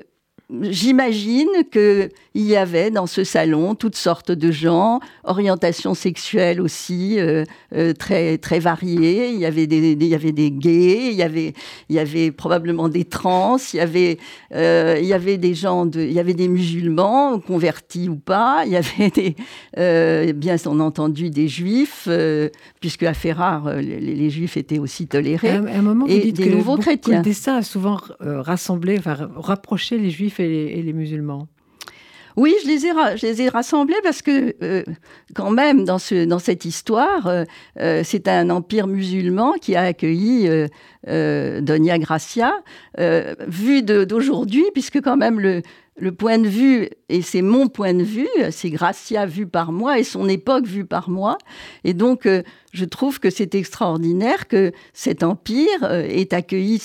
[0.60, 7.44] j'imagine qu'il y avait dans ce salon toutes sortes de gens, orientation sexuelle aussi euh,
[7.74, 9.30] euh, très très variée.
[9.30, 11.54] Il y avait des, il y avait des gays, il y avait
[11.88, 14.18] il y avait probablement des trans, il y avait
[14.54, 18.64] euh, il y avait des gens de, il y avait des musulmans convertis ou pas,
[18.66, 22.08] il y avait des bien entendu des juifs
[22.80, 26.36] puisque à Ferrare les, les, juifs étaient aussi tolérés à un, moment, vous et dites
[26.36, 27.18] des que nouveaux chrétiens.
[27.18, 31.48] Le destin a souvent rassemblé, enfin rapproché les juifs et les, musulmans
[32.36, 34.82] oui, je les ai, rassemblés parce que euh,
[35.34, 37.44] quand même dans, ce, dans cette histoire, euh,
[37.78, 40.48] euh, c'est un empire musulman qui a accueilli
[41.06, 42.54] Donia Gracia.
[42.96, 45.60] vu d'aujourd'hui, puisque quand même le,
[45.96, 49.98] le point de vue, et c'est mon point de vue, c'est Gracia vu par moi
[49.98, 51.36] et son époque vue par moi.
[51.84, 56.80] Et donc, euh, je trouve que c'est extraordinaire que cet empire euh, ait accueilli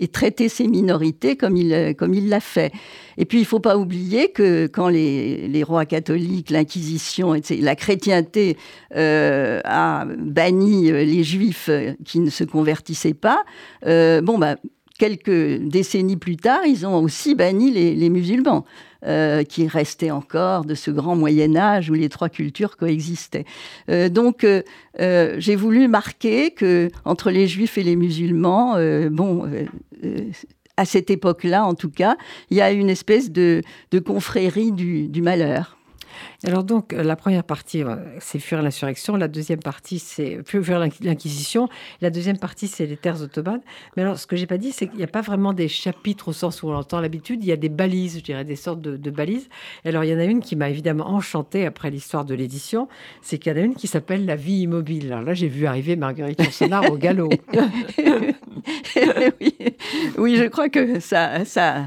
[0.00, 2.72] et traité ces minorités comme il euh, comme il l'a fait.
[3.16, 8.56] Et puis, il faut pas oublier que quand les, rois catholiques, l'Inquisition, la chrétienté
[8.94, 11.68] a banni les juifs
[12.04, 13.42] qui ne se convertissaient pas,
[13.84, 14.56] bon, bah,
[14.98, 18.64] quelques décennies plus tard, ils ont aussi banni les, musulmans,
[19.06, 23.44] euh, qui restaient encore de ce grand Moyen Âge où les trois cultures coexistaient.
[23.88, 24.62] Euh, donc, euh,
[25.38, 28.76] j'ai voulu marquer que entre les juifs et les musulmans,
[29.10, 29.48] bon
[30.76, 32.16] à cette époque-là, en tout cas,
[32.50, 33.62] il y a une espèce de,
[34.04, 35.77] confrérie du malheur.
[36.46, 39.16] Alors donc, euh, la première partie, euh, c'est fuir l'insurrection.
[39.16, 41.68] La deuxième partie, c'est fuir l'Inquisition.
[42.00, 43.60] La deuxième partie, c'est les terres ottomanes.
[43.96, 46.28] Mais alors, ce que j'ai pas dit, c'est qu'il n'y a pas vraiment des chapitres
[46.28, 47.42] au sens où on l'entend l'habitude.
[47.42, 49.48] Il y a des balises, je dirais, des sortes de, balises.
[49.84, 52.88] alors, il y en a une qui m'a évidemment enchantée après l'histoire de l'édition.
[53.22, 55.12] C'est qu'il y en a une qui s'appelle La vie immobile.
[55.12, 57.30] Alors là, j'ai vu arriver Marguerite Yourcenar au galop.
[59.40, 59.54] oui.
[60.18, 61.44] oui, je crois que ça...
[61.44, 61.84] ça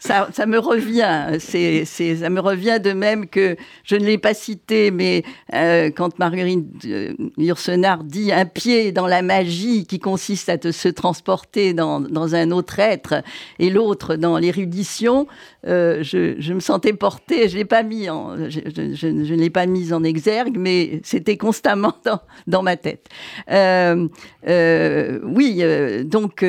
[0.00, 1.38] ça, ça me revient.
[1.38, 5.22] C'est, ça me revient de même que je ne l'ai pas cité, mais
[5.54, 10.72] euh, quand Marguerite euh, Yourcenar dit un pied dans la magie qui consiste à te,
[10.72, 13.22] se transporter dans, dans un autre être
[13.58, 15.26] et l'autre dans l'érudition,
[15.66, 17.48] euh, je, je, me sentais portée.
[17.48, 21.00] Je l'ai pas mis en, je, je, je ne l'ai pas mise en exergue, mais
[21.04, 23.06] c'était constamment dans, dans ma tête.
[23.50, 24.08] Euh,
[24.48, 25.62] euh, oui,
[26.04, 26.42] donc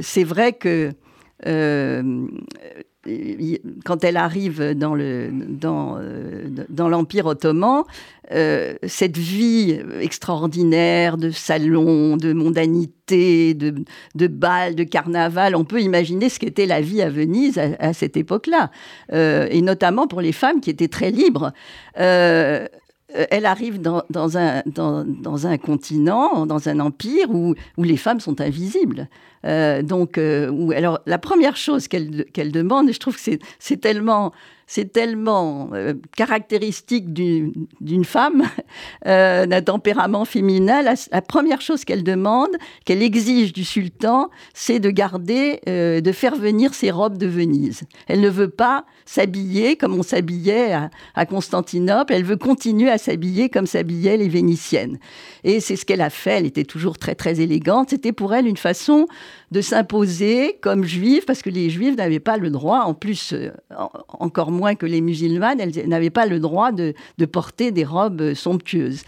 [0.00, 0.92] c'est vrai que euh,
[3.84, 6.48] quand elle arrive dans le dans, euh,
[6.88, 7.84] l'empire ottoman,
[8.32, 13.74] euh, cette vie extraordinaire de salon, de mondanité, de,
[14.14, 18.16] de bal, de carnaval, on peut imaginer ce qu'était la vie à Venise à, cette
[18.16, 18.70] époque-là,
[19.12, 21.52] et notamment pour les femmes qui étaient très libres.
[23.30, 24.02] Elle arrive dans,
[24.36, 29.08] un, continent, dans un empire où, où les femmes sont invisibles.
[29.44, 34.32] Euh, donc, euh, alors la première chose qu'elle demande, et je trouve que c'est tellement
[34.66, 38.44] c'est tellement euh, caractéristique d'une femme,
[39.04, 40.82] d'un tempérament féminin.
[40.82, 42.50] La, première chose qu'elle demande,
[42.84, 47.82] qu'elle exige du sultan, c'est de garder, de faire venir ses robes de Venise.
[48.08, 52.98] Elle ne veut pas s'habiller comme on s'habillait à, à, Constantinople, elle veut continuer à
[52.98, 54.98] s'habiller comme s'habillaient les Vénitiennes.
[55.44, 57.90] Et c'est ce qu'elle a fait, elle était toujours très très élégante.
[57.90, 59.06] C'était pour elle une façon
[59.52, 63.50] de s'imposer comme juive, parce que les juifs n'avaient pas le droit, en plus, euh,
[64.08, 66.94] encore moins que les musulmanes, elles n'avaient pas le droit de,
[67.30, 69.02] porter des robes somptueuses.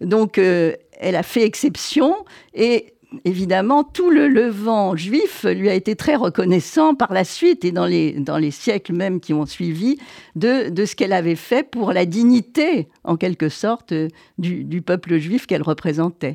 [0.00, 2.14] Donc, euh, elle a fait exception
[2.54, 7.72] et évidemment, tout le Levant juif lui a été très reconnaissant par la suite et
[7.72, 9.98] dans les, siècles même qui ont suivi
[10.34, 13.94] de ce qu'elle avait fait pour la dignité, en quelque sorte,
[14.38, 16.34] du peuple juif qu'elle représentait.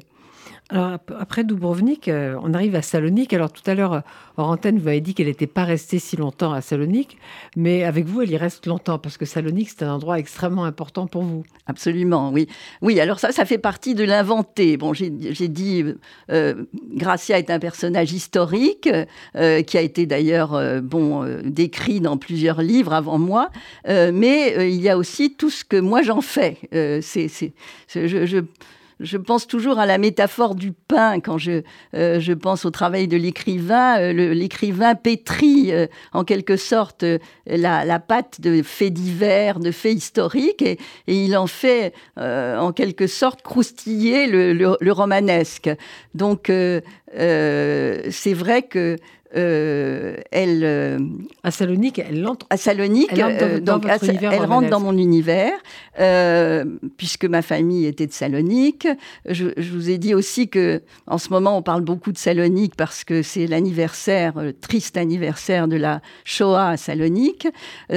[0.72, 3.34] Alors, après Dubrovnik, euh, on arrive à Salonique.
[3.34, 4.04] Alors, tout à l'heure,
[4.38, 7.18] hors antenne, vous avez dit qu'elle n'était pas restée si longtemps à Salonique,
[7.56, 11.08] mais avec vous, elle y reste longtemps parce que Salonique, c'est un endroit extrêmement important
[11.08, 11.44] pour vous.
[11.66, 12.48] Absolument, oui.
[12.84, 14.78] Oui, alors ça, ça fait partie de l'inventé.
[14.78, 15.86] Bon, j'ai dit,
[16.30, 18.90] euh, Gracia est un personnage historique
[19.36, 23.50] euh, qui a été d'ailleurs, bon, décrit dans plusieurs livres avant moi,
[23.88, 26.58] mais il y a aussi tout ce que moi j'en fais.
[27.02, 27.28] c'est,
[27.88, 28.40] je, je
[29.00, 31.62] je pense toujours à la métaphore du pain quand je,
[31.96, 34.00] euh, je pense au travail de l'écrivain.
[34.00, 37.06] Euh, l'écrivain pétrit euh, en quelque sorte
[37.46, 42.72] la, la, pâte de faits divers, de faits historiques, et, et il en fait en
[42.72, 45.70] quelque sorte croustiller le, le, le romanesque.
[46.14, 48.98] Donc c'est vrai que
[49.36, 50.98] euh, elle euh,
[51.44, 55.54] à Salonique, elle entre à Salonique, elle rentre dans, donc, elle rentre dans mon univers
[56.00, 56.66] euh,
[56.98, 58.88] puisque ma famille était de Salonique.
[59.28, 63.04] Je, vous ai dit aussi que en ce moment on parle beaucoup de Salonique parce
[63.04, 67.48] que c'est l'anniversaire, le triste anniversaire de la Shoah à Salonique.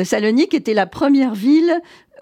[0.05, 1.81] Salonique était la première ville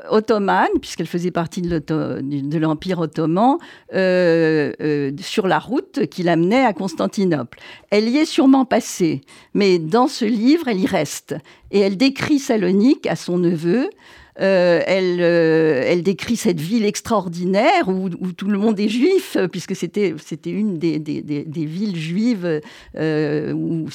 [0.08, 3.58] ottomane, puisqu'elle faisait partie de l'Empire ottoman,
[3.94, 7.58] euh, euh, sur la route qui l'amenait à Constantinople.
[7.90, 9.20] Elle y est sûrement passée,
[9.54, 11.34] mais dans ce livre, elle y reste.
[11.70, 13.90] Et elle décrit Salonique à son neveu,
[14.38, 19.74] euh, elle, euh, elle décrit cette ville extraordinaire où, tout le monde est juif, puisque
[19.74, 20.14] c'était
[20.46, 20.98] une des,
[21.46, 22.60] villes juives
[22.96, 23.86] euh, où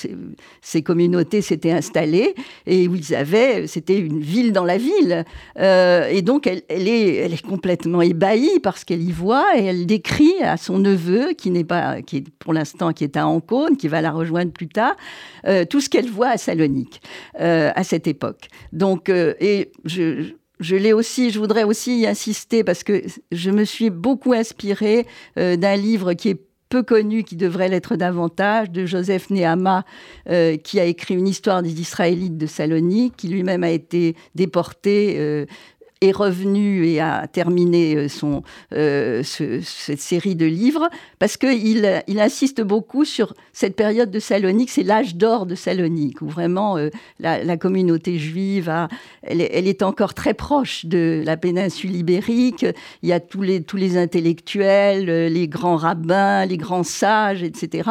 [0.62, 5.24] ces communautés s'étaient installées et où ils avaient, c'était une ville dans la ville.
[5.58, 10.80] et donc elle, est, complètement ébahie parce qu'elle y voit et elle décrit à son
[10.80, 14.12] neveu, qui n'est pas, qui est pour l'instant qui est à Ancône, qui va la
[14.12, 14.95] rejoindre plus tard,
[15.69, 17.02] tout ce qu'elle voit à Salonique
[17.36, 18.48] à cette époque.
[18.74, 23.63] Donc, et je, je l'ai aussi, je voudrais aussi y insister parce que je me
[23.63, 25.06] suis beaucoup inspirée
[25.38, 26.39] euh, d'un livre qui est
[26.70, 29.86] peu connu, qui devrait l'être davantage, de Joseph Nehama,
[30.30, 35.15] euh, qui a écrit une histoire des Israélites de Salonique, qui lui-même a été déporté
[35.18, 35.46] euh,
[36.06, 40.89] est revenu et a terminé euh, son, euh, cette série de livres
[41.20, 46.22] parce qu'il il insiste beaucoup sur cette période de Salonique, c'est l'âge d'or de Salonique,
[46.22, 46.89] où vraiment euh,
[47.20, 48.88] la, communauté juive, a,
[49.24, 52.65] elle, elle, est encore très proche de la péninsule ibérique.
[53.02, 57.89] Il y a tous les, tous les intellectuels, les grands rabbins, les grands sages, etc.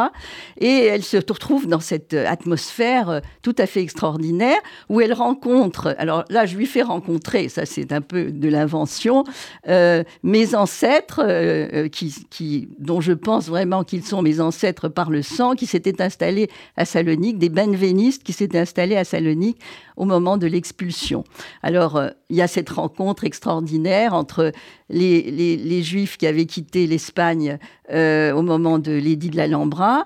[0.59, 6.25] Et elle se retrouve dans cette atmosphère tout à fait extraordinaire où elle rencontre, alors
[6.29, 9.25] là je lui fais rencontrer, ça c'est un peu de l'invention,
[9.69, 15.11] euh, mes ancêtres, euh, euh, qui, dont je pense vraiment qu'ils sont mes ancêtres par
[15.11, 19.59] le sang, qui s'étaient installés à Salonique, des benvenistes qui s'étaient installés à Salonique
[19.97, 21.25] au moment de l'expulsion.
[21.63, 24.53] Alors, il y a cette rencontre extraordinaire entre
[24.91, 27.59] les, Juifs qui avaient quitté l'Espagne
[27.91, 30.05] au moment de l'édit de l'Alhambra,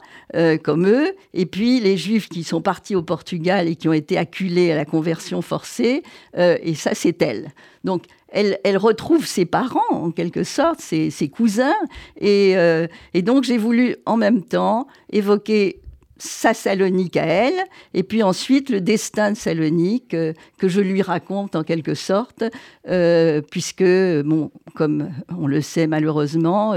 [0.62, 4.18] comme eux, et puis les Juifs qui sont partis au Portugal et qui ont été
[4.18, 6.02] acculés à la conversion forcée,
[6.36, 7.52] et ça, c'est elle.
[7.84, 11.74] Donc, elle, retrouve ses parents, en quelque sorte, ses, cousins.
[12.22, 15.80] Euh, et, donc, j'ai voulu en même temps évoquer
[16.18, 21.02] sa Salonique à elle, et puis ensuite le destin de Salonique euh, que je lui
[21.02, 22.44] raconte en quelque sorte,
[22.88, 23.84] euh, puisque,
[24.24, 26.74] bon, comme on le sait malheureusement,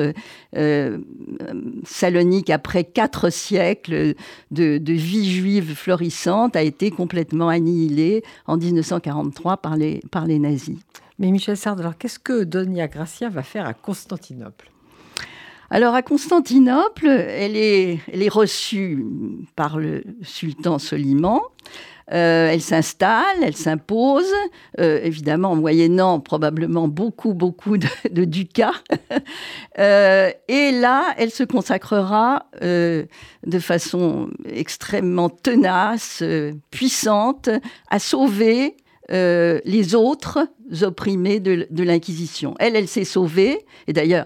[1.84, 4.14] Salonique, après quatre siècles
[4.52, 10.40] de, de, vie juive florissante, a été complètement annihilée en 1943 par les, par les
[10.40, 10.78] nazis.
[11.20, 14.72] Mais Michel Sard, alors qu'est-ce que Donia Gracia va faire à Constantinople?
[15.74, 19.06] Alors à Constantinople, elle est, reçue
[19.56, 21.40] par le sultan Soliman.
[22.12, 24.30] Euh, elle s'installe, elle s'impose,
[24.82, 28.74] euh, évidemment en moyennant probablement beaucoup, beaucoup de, ducats.
[29.80, 33.08] Euh, et là, elle se consacrera de
[33.60, 36.22] façon extrêmement tenace,
[36.72, 37.50] puissante,
[37.90, 38.76] à sauver
[39.10, 40.46] les autres
[40.82, 42.54] opprimés de, l'Inquisition.
[42.60, 44.26] Elle, elle s'est sauvée, et d'ailleurs,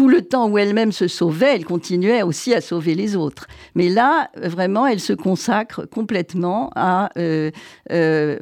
[0.00, 3.46] tout le temps où elle-même se sauvait, elle continuait aussi à sauver les autres.
[3.74, 7.50] Mais là, vraiment, elle se consacre complètement à euh,
[7.92, 8.38] euh,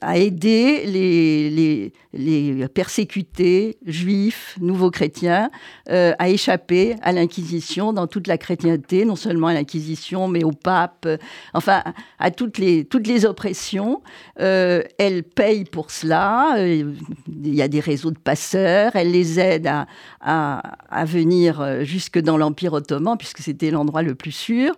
[0.00, 5.50] à aider les, persécutés juifs, nouveaux chrétiens,
[5.90, 10.52] euh, à échapper à l'Inquisition dans toute la chrétienté, non seulement à l'Inquisition, mais au
[10.52, 11.08] pape,
[11.54, 11.82] enfin
[12.18, 14.02] à toutes les, toutes les oppressions.
[14.40, 16.92] Euh, elle paye pour cela, euh,
[17.28, 19.86] il y a des réseaux de passeurs, elle les aide à,
[20.20, 24.74] à, à venir jusque dans l'Empire ottoman, puisque c'était l'endroit le plus sûr.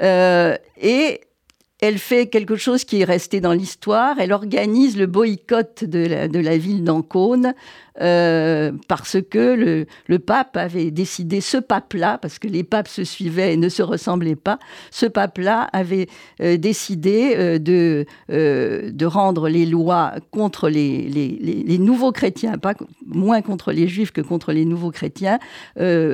[0.00, 1.20] et
[1.80, 4.16] elle fait quelque chose qui est resté dans l'histoire.
[4.18, 6.06] Elle organise le boycott de
[6.38, 7.54] la, ville d'Ancône
[8.00, 13.54] euh, parce que le, pape avait décidé, ce pape-là, parce que les papes se suivaient
[13.54, 14.58] et ne se ressemblaient pas,
[14.90, 16.08] ce pape-là avait
[16.42, 22.74] euh, décidé euh, de, de rendre les lois contre les, les, nouveaux chrétiens, pas
[23.06, 25.38] moins contre les juifs que contre les nouveaux chrétiens,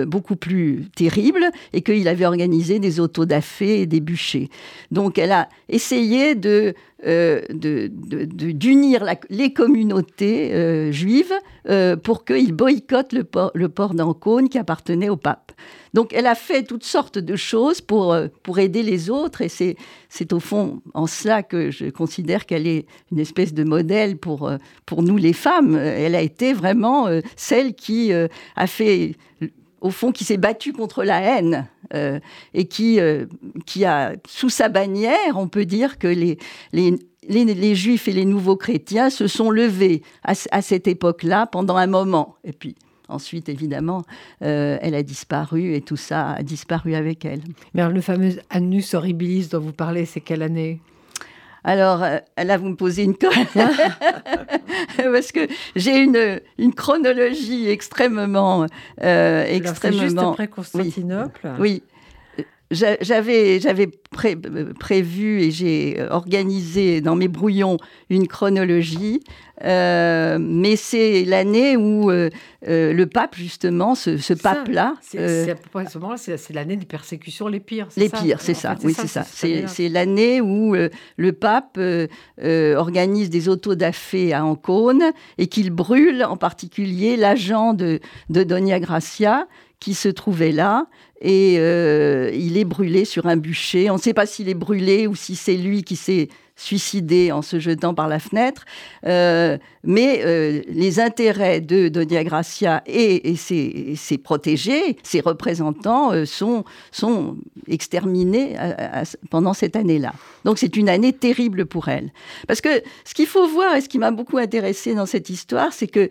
[0.07, 4.48] beaucoup plus terribles, et qu'il avait organisé des autodafés et des bûchers.
[4.90, 11.35] Donc elle a essayé de euh, d'unir les communautés euh, juives
[11.69, 15.53] euh, pour qu'ils boycottent le port, d'Ancône qui appartenait au pape.
[15.92, 19.77] Donc elle a fait toutes sortes de choses pour, pour aider les autres et c'est,
[20.09, 24.51] c'est au fond en cela que je considère qu'elle est une espèce de modèle pour,
[24.87, 25.77] pour nous les femmes.
[25.77, 29.17] Elle a été vraiment celle qui a fait
[29.81, 32.99] au fond, qui s'est battue contre la haine et qui,
[33.67, 36.39] qui a sous sa bannière, on peut dire que les,
[36.73, 36.97] les,
[37.29, 41.87] les, juifs et les nouveaux chrétiens se sont levés à, à cette époque-là pendant un
[41.87, 42.37] moment.
[42.45, 42.75] Et puis
[43.09, 44.03] Ensuite, évidemment,
[44.43, 47.41] euh, elle a disparu et tout ça a disparu avec elle.
[47.73, 50.81] Mais alors, le fameux Annus Horribilis dont vous parlez, c'est quelle année?
[51.67, 53.33] Alors euh, là, vous me posez une colle.
[54.96, 58.67] Parce que j'ai une, une chronologie extrêmement.
[59.02, 60.00] Euh, extrêmement...
[60.00, 61.48] juste après Constantinople.
[61.58, 61.83] oui
[62.71, 63.88] j'avais j'avais
[64.81, 67.77] prévu et j'ai organisé dans mes brouillons
[68.10, 69.23] une chronologie,
[69.62, 72.29] euh, mais c'est l'année où euh,
[72.67, 75.56] euh, le pape justement, ce, pape-là, c'est
[76.37, 77.88] c'est l'année des persécutions les pires.
[77.96, 78.75] Les pires, c'est ça.
[78.83, 79.23] oui, c'est ça.
[79.23, 81.79] C'est l'année où le pape
[82.42, 85.04] organise des autodafés à Ancône
[85.38, 89.46] et qu'il brûle en particulier l'agent de, de Donia Gracia
[89.79, 90.87] qui se trouvait là
[91.21, 93.90] et euh, il est brûlé sur un bûcher.
[93.90, 97.42] On ne sait pas s'il est brûlé ou si c'est lui qui s'est suicidé en
[97.42, 98.64] se jetant par la fenêtre.
[99.06, 106.64] Euh, mais euh, les intérêts de Donia Gracia et, ses, protégés, ses représentants, sont,
[107.69, 108.56] exterminés
[109.31, 110.12] pendant cette année-là.
[110.44, 112.10] Donc c'est une année terrible pour elle.
[112.46, 115.73] Parce que ce qu'il faut voir et ce qui m'a beaucoup intéressé dans cette histoire,
[115.73, 116.08] c'est que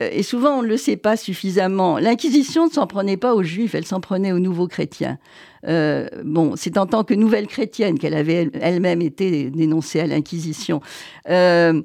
[0.00, 1.98] et souvent on ne le sait pas suffisamment.
[1.98, 5.18] L'Inquisition ne s'en prenait pas aux Juifs, elle s'en prenait aux nouveaux chrétiens.
[5.66, 10.80] Euh, bon, c'est en tant que nouvelle chrétienne qu'elle avait elle-même été dénoncée à l'Inquisition.
[11.28, 11.82] Euh,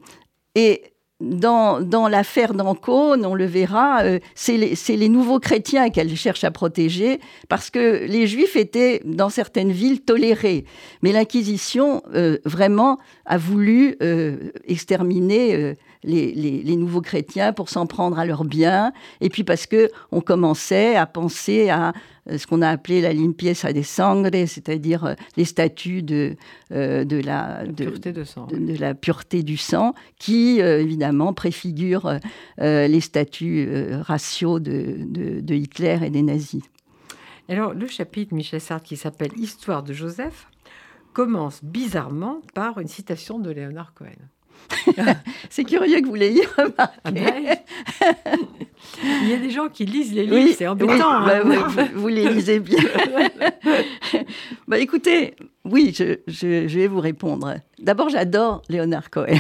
[0.56, 0.84] et
[1.20, 4.04] dans, dans l'affaire d'Ancône, on le verra,
[4.36, 9.72] c'est les, nouveaux chrétiens qu'elle cherche à protéger parce que les juifs étaient dans certaines
[9.72, 10.66] villes tolérés.
[11.02, 12.02] Mais l'Inquisition,
[12.44, 13.98] vraiment, a voulu
[14.66, 18.92] exterminer les, nouveaux chrétiens pour s'en prendre à leurs biens,
[19.22, 21.94] et puis parce que on commençait à penser à
[22.30, 26.36] euh, ce qu'on a appelé la limpieza des sangre, c'est-à-dire euh, les statuts de,
[26.72, 28.48] euh, de, la, pureté de, sang.
[28.48, 32.20] De, la pureté du sang, qui évidemment préfigurent
[32.58, 33.68] les statuts
[34.02, 36.64] raciaux de, de, Hitler et des nazis.
[37.48, 40.48] Alors, le chapitre, Michel Sartre, qui s'appelle Histoire de Joseph,
[41.14, 44.10] commence bizarrement par une citation de Léonard Cohen.
[45.50, 47.00] c'est curieux que vous l'ayez remarqué.
[47.04, 47.58] Ah ben,
[49.04, 51.12] il y a des gens qui lisent les livres, c'est embêtant.
[51.12, 51.44] Hein.
[51.44, 52.80] Bah, vous, les lisez bien.
[54.68, 57.56] bah, écoutez, oui, je, je, vais vous répondre.
[57.80, 59.40] D'abord, j'adore Léonard Cohen.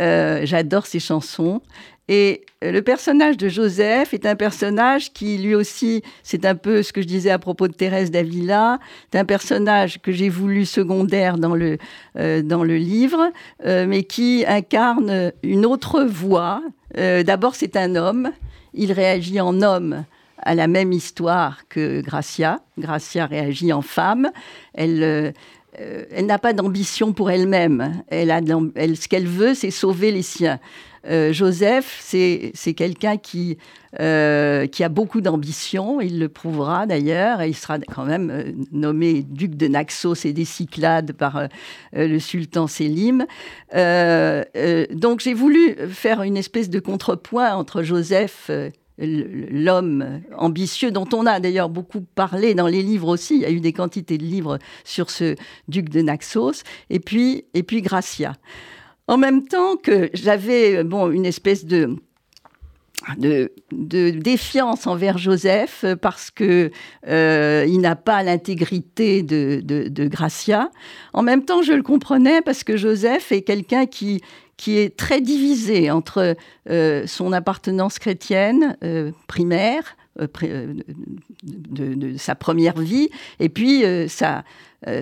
[0.00, 1.60] Euh, j'adore ses chansons.
[2.08, 6.82] Et euh, le personnage de Joseph est un personnage qui, lui aussi, c'est un peu
[6.82, 8.78] ce que je disais à propos de Thérèse d'Avila,
[9.12, 11.78] c'est un personnage que j'ai voulu secondaire dans le,
[12.18, 13.30] euh, dans le livre,
[13.64, 16.62] mais qui incarne une autre voix.
[16.96, 18.32] D'abord, c'est un homme,
[18.74, 20.04] il réagit en homme
[20.42, 22.60] à la même histoire que Gracia.
[22.78, 24.30] Gracia réagit en femme.
[24.74, 25.34] Elle,
[26.10, 28.02] elle n'a pas d'ambition pour elle-même.
[28.08, 30.58] Elle a, ce qu'elle veut, c'est sauver les siens.
[31.06, 33.56] Euh, Joseph, c'est quelqu'un qui,
[34.00, 38.52] euh, qui a beaucoup d'ambition, il le prouvera d'ailleurs, et il sera quand même euh,
[38.70, 41.48] nommé duc de Naxos et des Cyclades par
[41.92, 43.24] le sultan Sélim.
[43.72, 48.50] donc j'ai voulu faire une espèce de contrepoint entre Joseph
[49.00, 53.36] l'homme ambitieux dont on a d'ailleurs beaucoup parlé dans les livres aussi.
[53.36, 55.34] Il y a eu des quantités de livres sur ce
[55.68, 56.62] duc de Naxos.
[56.90, 58.34] Et puis, et puis Gracia.
[59.08, 61.96] En même temps que j'avais bon, une espèce de,
[63.18, 66.70] de, défiance envers Joseph parce que
[67.06, 70.70] euh, il n'a pas l'intégrité de, de, Gracia.
[71.12, 74.20] En même temps, je le comprenais parce que Joseph est quelqu'un qui
[74.56, 76.36] qui est très divisé entre
[76.68, 79.96] euh, son appartenance chrétienne euh, primaire,
[81.42, 84.44] de, sa première vie, et puis sa,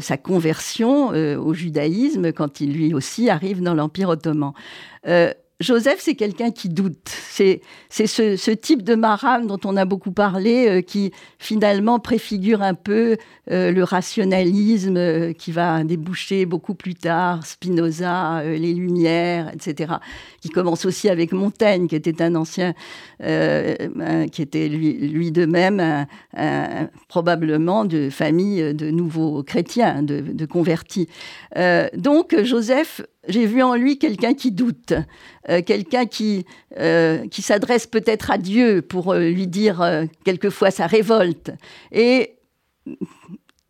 [0.00, 4.52] sa conversion au judaïsme quand il lui aussi arrive dans l'Empire ottoman.
[5.60, 7.08] Joseph, c'est quelqu'un qui doute.
[7.08, 12.74] C'est ce, type de maram dont on a beaucoup parlé, euh, qui finalement préfigure un
[12.74, 13.16] peu
[13.50, 19.94] euh, le rationalisme euh, qui va déboucher beaucoup plus tard, Spinoza, les Lumières, etc.
[20.40, 22.74] Qui commence aussi avec Montaigne, qui était un ancien,
[23.18, 26.06] qui était lui, de même
[27.08, 31.08] probablement de famille de nouveaux chrétiens, de convertis.
[31.96, 34.94] donc Joseph j'ai vu en lui quelqu'un qui doute,
[35.48, 36.46] euh, quelqu'un qui,
[36.78, 41.52] euh, qui s'adresse peut-être à Dieu pour euh, lui dire quelquefois sa révolte.
[41.92, 42.36] Et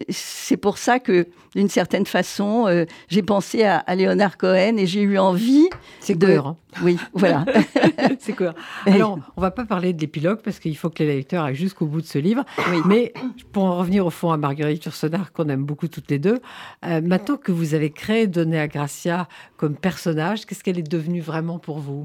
[0.08, 1.26] c'est pour ça que,
[1.56, 5.68] d'une certaine façon, euh, j'ai pensé à, Léonard Cohen et j'ai eu envie.
[5.98, 6.26] C'est de...
[6.26, 6.56] cohérent.
[6.82, 7.44] Oui, voilà.
[8.20, 8.54] c'est cohérent.
[8.86, 11.86] Alors, on va pas parler de l'épilogue parce qu'il faut que les lecteurs aillent jusqu'au
[11.86, 12.44] bout de ce livre.
[12.86, 13.12] Mais
[13.52, 16.38] pour en revenir au fond à Marguerite Yourcenar, qu'on aime beaucoup toutes les deux,
[16.86, 19.26] euh, maintenant que vous avez créé Donnée Gracia
[19.56, 22.04] comme personnage, qu'est-ce qu'elle est devenue vraiment pour vous?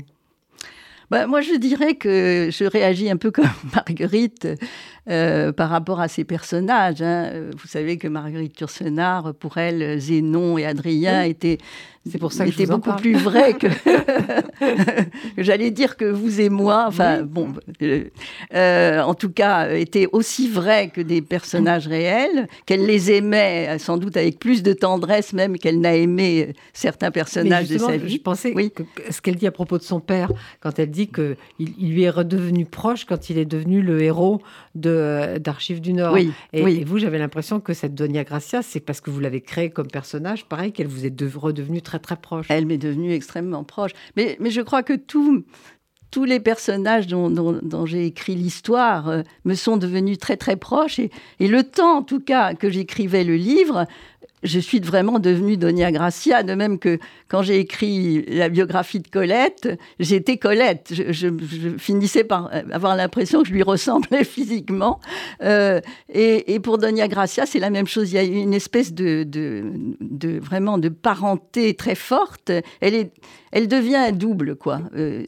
[1.09, 4.47] Bah, moi, je dirais que je réagis un peu comme Marguerite
[5.09, 7.01] euh, par rapport à ces personnages.
[7.01, 7.49] Hein.
[7.57, 11.57] Vous savez que Marguerite Yourcenar, pour elle, Zénon et Adrien étaient
[12.09, 13.67] c'est pour ça que c'était beaucoup plus vrai que,
[15.37, 16.85] j'allais dire que vous et moi.
[16.87, 18.03] Enfin, bon, euh,
[18.53, 22.47] euh, en tout cas, étaient aussi vrais que des personnages réels.
[22.65, 27.69] Qu'elle les aimait sans doute avec plus de tendresse même qu'elle n'a aimé certains personnages
[27.69, 28.15] de sa vie.
[28.15, 28.71] Je pensais oui.
[28.71, 32.03] que ce qu'elle dit à propos de son père, quand elle dit que il, lui
[32.03, 34.41] est redevenu proche quand il est devenu le héros
[34.75, 36.13] de d'Archives du Nord.
[36.13, 39.69] Oui, et, vous, j'avais l'impression que cette Donia Gracia, c'est parce que vous l'avez créée
[39.69, 42.47] comme personnage, pareil, qu'elle vous est redevenue très très proche.
[42.49, 43.91] Elle m'est devenue extrêmement proche.
[44.15, 45.43] Mais, je crois que tous
[46.25, 50.99] les personnages dont, j'ai écrit l'histoire euh, me sont devenus très très proches.
[50.99, 53.87] Et, le temps, en tout cas, que j'écrivais le livre,
[54.43, 59.07] je suis vraiment devenue Donia Gracia, de même que quand j'ai écrit la biographie de
[59.07, 60.93] Colette, j'étais Colette.
[60.93, 61.29] Je,
[61.77, 64.99] finissais par avoir l'impression que je lui ressemblais physiquement.
[65.41, 65.79] Euh,
[66.09, 68.11] et, pour Donia Gracia, c'est la même chose.
[68.11, 69.25] Il y a une espèce de,
[70.39, 72.51] vraiment de parenté très forte.
[72.81, 74.81] Elle devient un double, quoi.
[74.95, 75.23] Euh,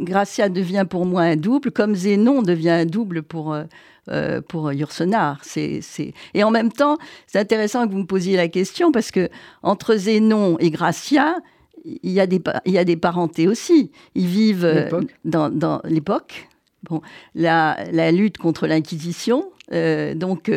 [0.00, 3.56] Gracia devient pour moi un double, comme Zénon devient un double pour
[4.08, 5.38] euh, pour Yourcenar.
[5.42, 5.80] C'est,
[6.34, 9.28] Et en même temps, c'est intéressant que vous me posiez la question parce que
[9.62, 11.36] entre Zénon et Gracia,
[11.84, 13.90] il y a des, il y a des parentés aussi.
[14.14, 14.88] Ils vivent euh,
[15.24, 16.48] dans, dans l'époque.
[16.82, 17.00] Bon,
[17.34, 19.50] la, la, lutte contre l'Inquisition.
[19.72, 20.50] Euh, donc,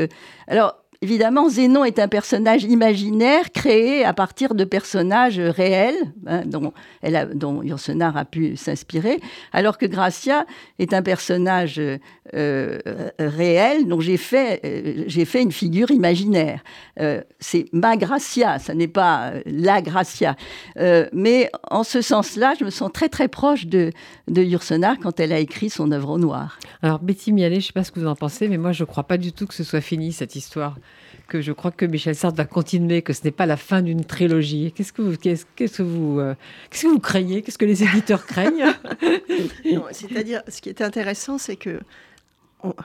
[0.47, 5.95] alors, Évidemment, Zénon est un personnage imaginaire créé à partir de personnages réels
[6.25, 9.19] hein, dont, elle a, pu s'inspirer,
[9.53, 10.45] alors que Gracia
[10.79, 11.79] est un personnage
[12.33, 12.79] euh,
[13.19, 16.61] réel dont j'ai fait, euh, j'ai fait une figure imaginaire.
[16.99, 20.35] Euh, c'est ma Gracia, ça n'est pas la Gracia.
[21.13, 23.91] mais en ce sens-là, je me sens très très proche de,
[24.27, 24.43] de
[25.01, 26.57] quand elle a écrit son œuvre au noir.
[26.81, 28.83] Alors Betty Mialet, je ne sais pas ce que vous en pensez, mais moi je
[28.83, 30.75] ne crois pas du tout que ce soit fini cette histoire
[31.27, 34.05] que je crois que Michel Sartre va continuer, que ce n'est pas la fin d'une
[34.05, 34.71] trilogie.
[34.75, 36.35] Qu'est-ce que vous, qu'est-ce, que vous, euh,
[36.69, 37.41] qu'est-ce que vous craignez?
[37.41, 38.65] Qu'est-ce que les éditeurs craignent?
[39.91, 41.79] C'est-à-dire, ce qui est intéressant, c'est que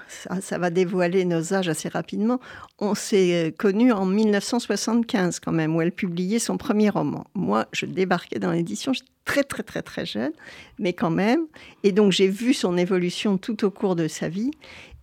[0.09, 2.41] ça, va dévoiler nos âges assez rapidement.
[2.79, 7.25] On s'est euh, connu en 1975 quand même, où elle publiait son premier roman.
[7.35, 8.93] Moi, je débarquais dans l'édition,
[9.25, 10.33] très très très très jeune,
[10.79, 11.47] mais quand même.
[11.85, 14.51] Et donc j'ai vu son évolution tout au cours de sa vie.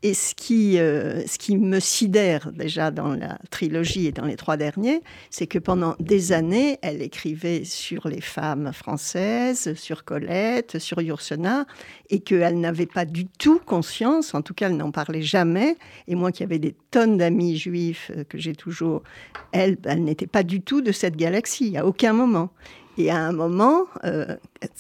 [0.02, 4.38] Et ce qui, euh, ce qui me sidère déjà dans la trilogie et dans les
[4.38, 10.80] trois derniers, c'est que pendant des années, elle écrivait sur les femmes françaises, sur Colette,
[10.80, 11.66] sur Yourcenar,
[12.10, 15.76] et qu'elle n'avait pas du tout conscience, en tout cas elle n'en parlait jamais,
[16.08, 19.04] et moi qui avais des tonnes d'amis juifs euh, que j'ai toujours,
[19.52, 22.52] elle, elle n'était pas du tout de cette galaxie, à aucun moment.
[22.98, 24.36] Et à un moment, euh,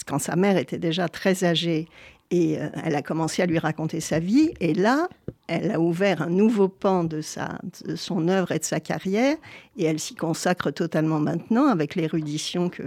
[0.05, 1.87] quand sa mère était déjà très âgée
[2.31, 4.53] et euh, elle a commencé à lui raconter sa vie.
[4.59, 5.07] Et là,
[5.49, 9.35] elle a ouvert un nouveau pan de, sa, de son œuvre et de sa carrière.
[9.77, 12.83] Et elle s'y consacre totalement maintenant avec l'érudition que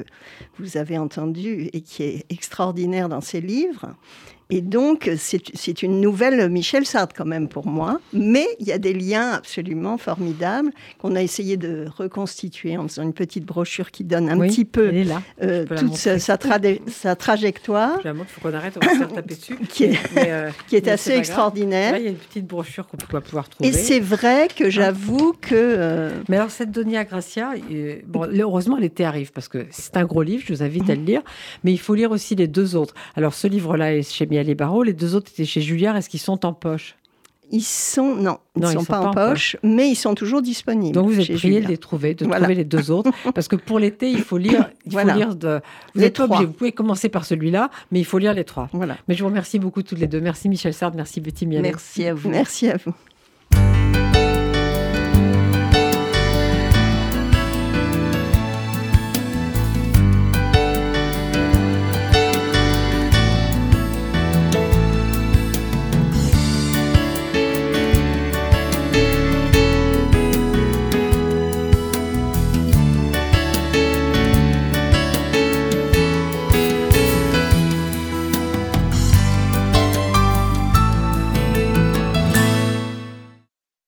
[0.59, 3.95] vous avez entendue et qui est extraordinaire dans ses livres.
[4.55, 8.77] Et donc, c'est une nouvelle Michel Sartre quand même pour moi, mais il y a
[8.77, 14.05] des liens absolument formidables qu'on a essayé de reconstituer en faisant une petite brochure qui
[14.05, 14.93] donne un petit peu
[15.43, 16.37] euh, toute sa, sa,
[17.17, 17.99] trajectoire.
[18.05, 19.57] Je il faut qu'on arrête, on va se taper dessus.
[19.71, 21.93] qui est, euh, qui est assez extraordinaire.
[21.93, 23.69] Là, il y a une petite brochure qu'on va pouvoir trouver.
[23.69, 25.55] Et c'est vrai que j'avoue que...
[25.55, 27.55] Euh, mais alors, cette Donia Gracia,
[28.07, 30.95] bon, heureusement, elle était arrive, parce que c'est un gros livre, je vous invite à
[30.95, 31.23] le lire,
[31.65, 32.95] mais il faut lire aussi les deux autres.
[33.17, 34.83] Alors, ce livre-là est chez Miel les barreaux.
[34.83, 35.97] Les deux autres étaient chez Julliard.
[35.97, 36.97] Est-ce qu'ils sont en poche?
[37.53, 40.95] Ils sont non, ils ne sont, pas, en poche, mais ils sont toujours disponibles.
[40.95, 43.79] Donc vous êtes prié de les trouver, de trouver les deux autres, parce que pour
[43.79, 45.61] l'été il faut lire, il faut lire de.
[45.95, 46.43] Vous les trois.
[46.43, 48.69] Vous pouvez commencer par celui-là, mais il faut lire les trois.
[48.73, 48.97] Voilà.
[49.07, 50.21] Mais je vous remercie beaucoup toutes les deux.
[50.21, 51.63] Merci Michel Sard, merci Betty Mialet.
[51.63, 52.31] Merci à vous.
[52.31, 52.95] Merci à vous.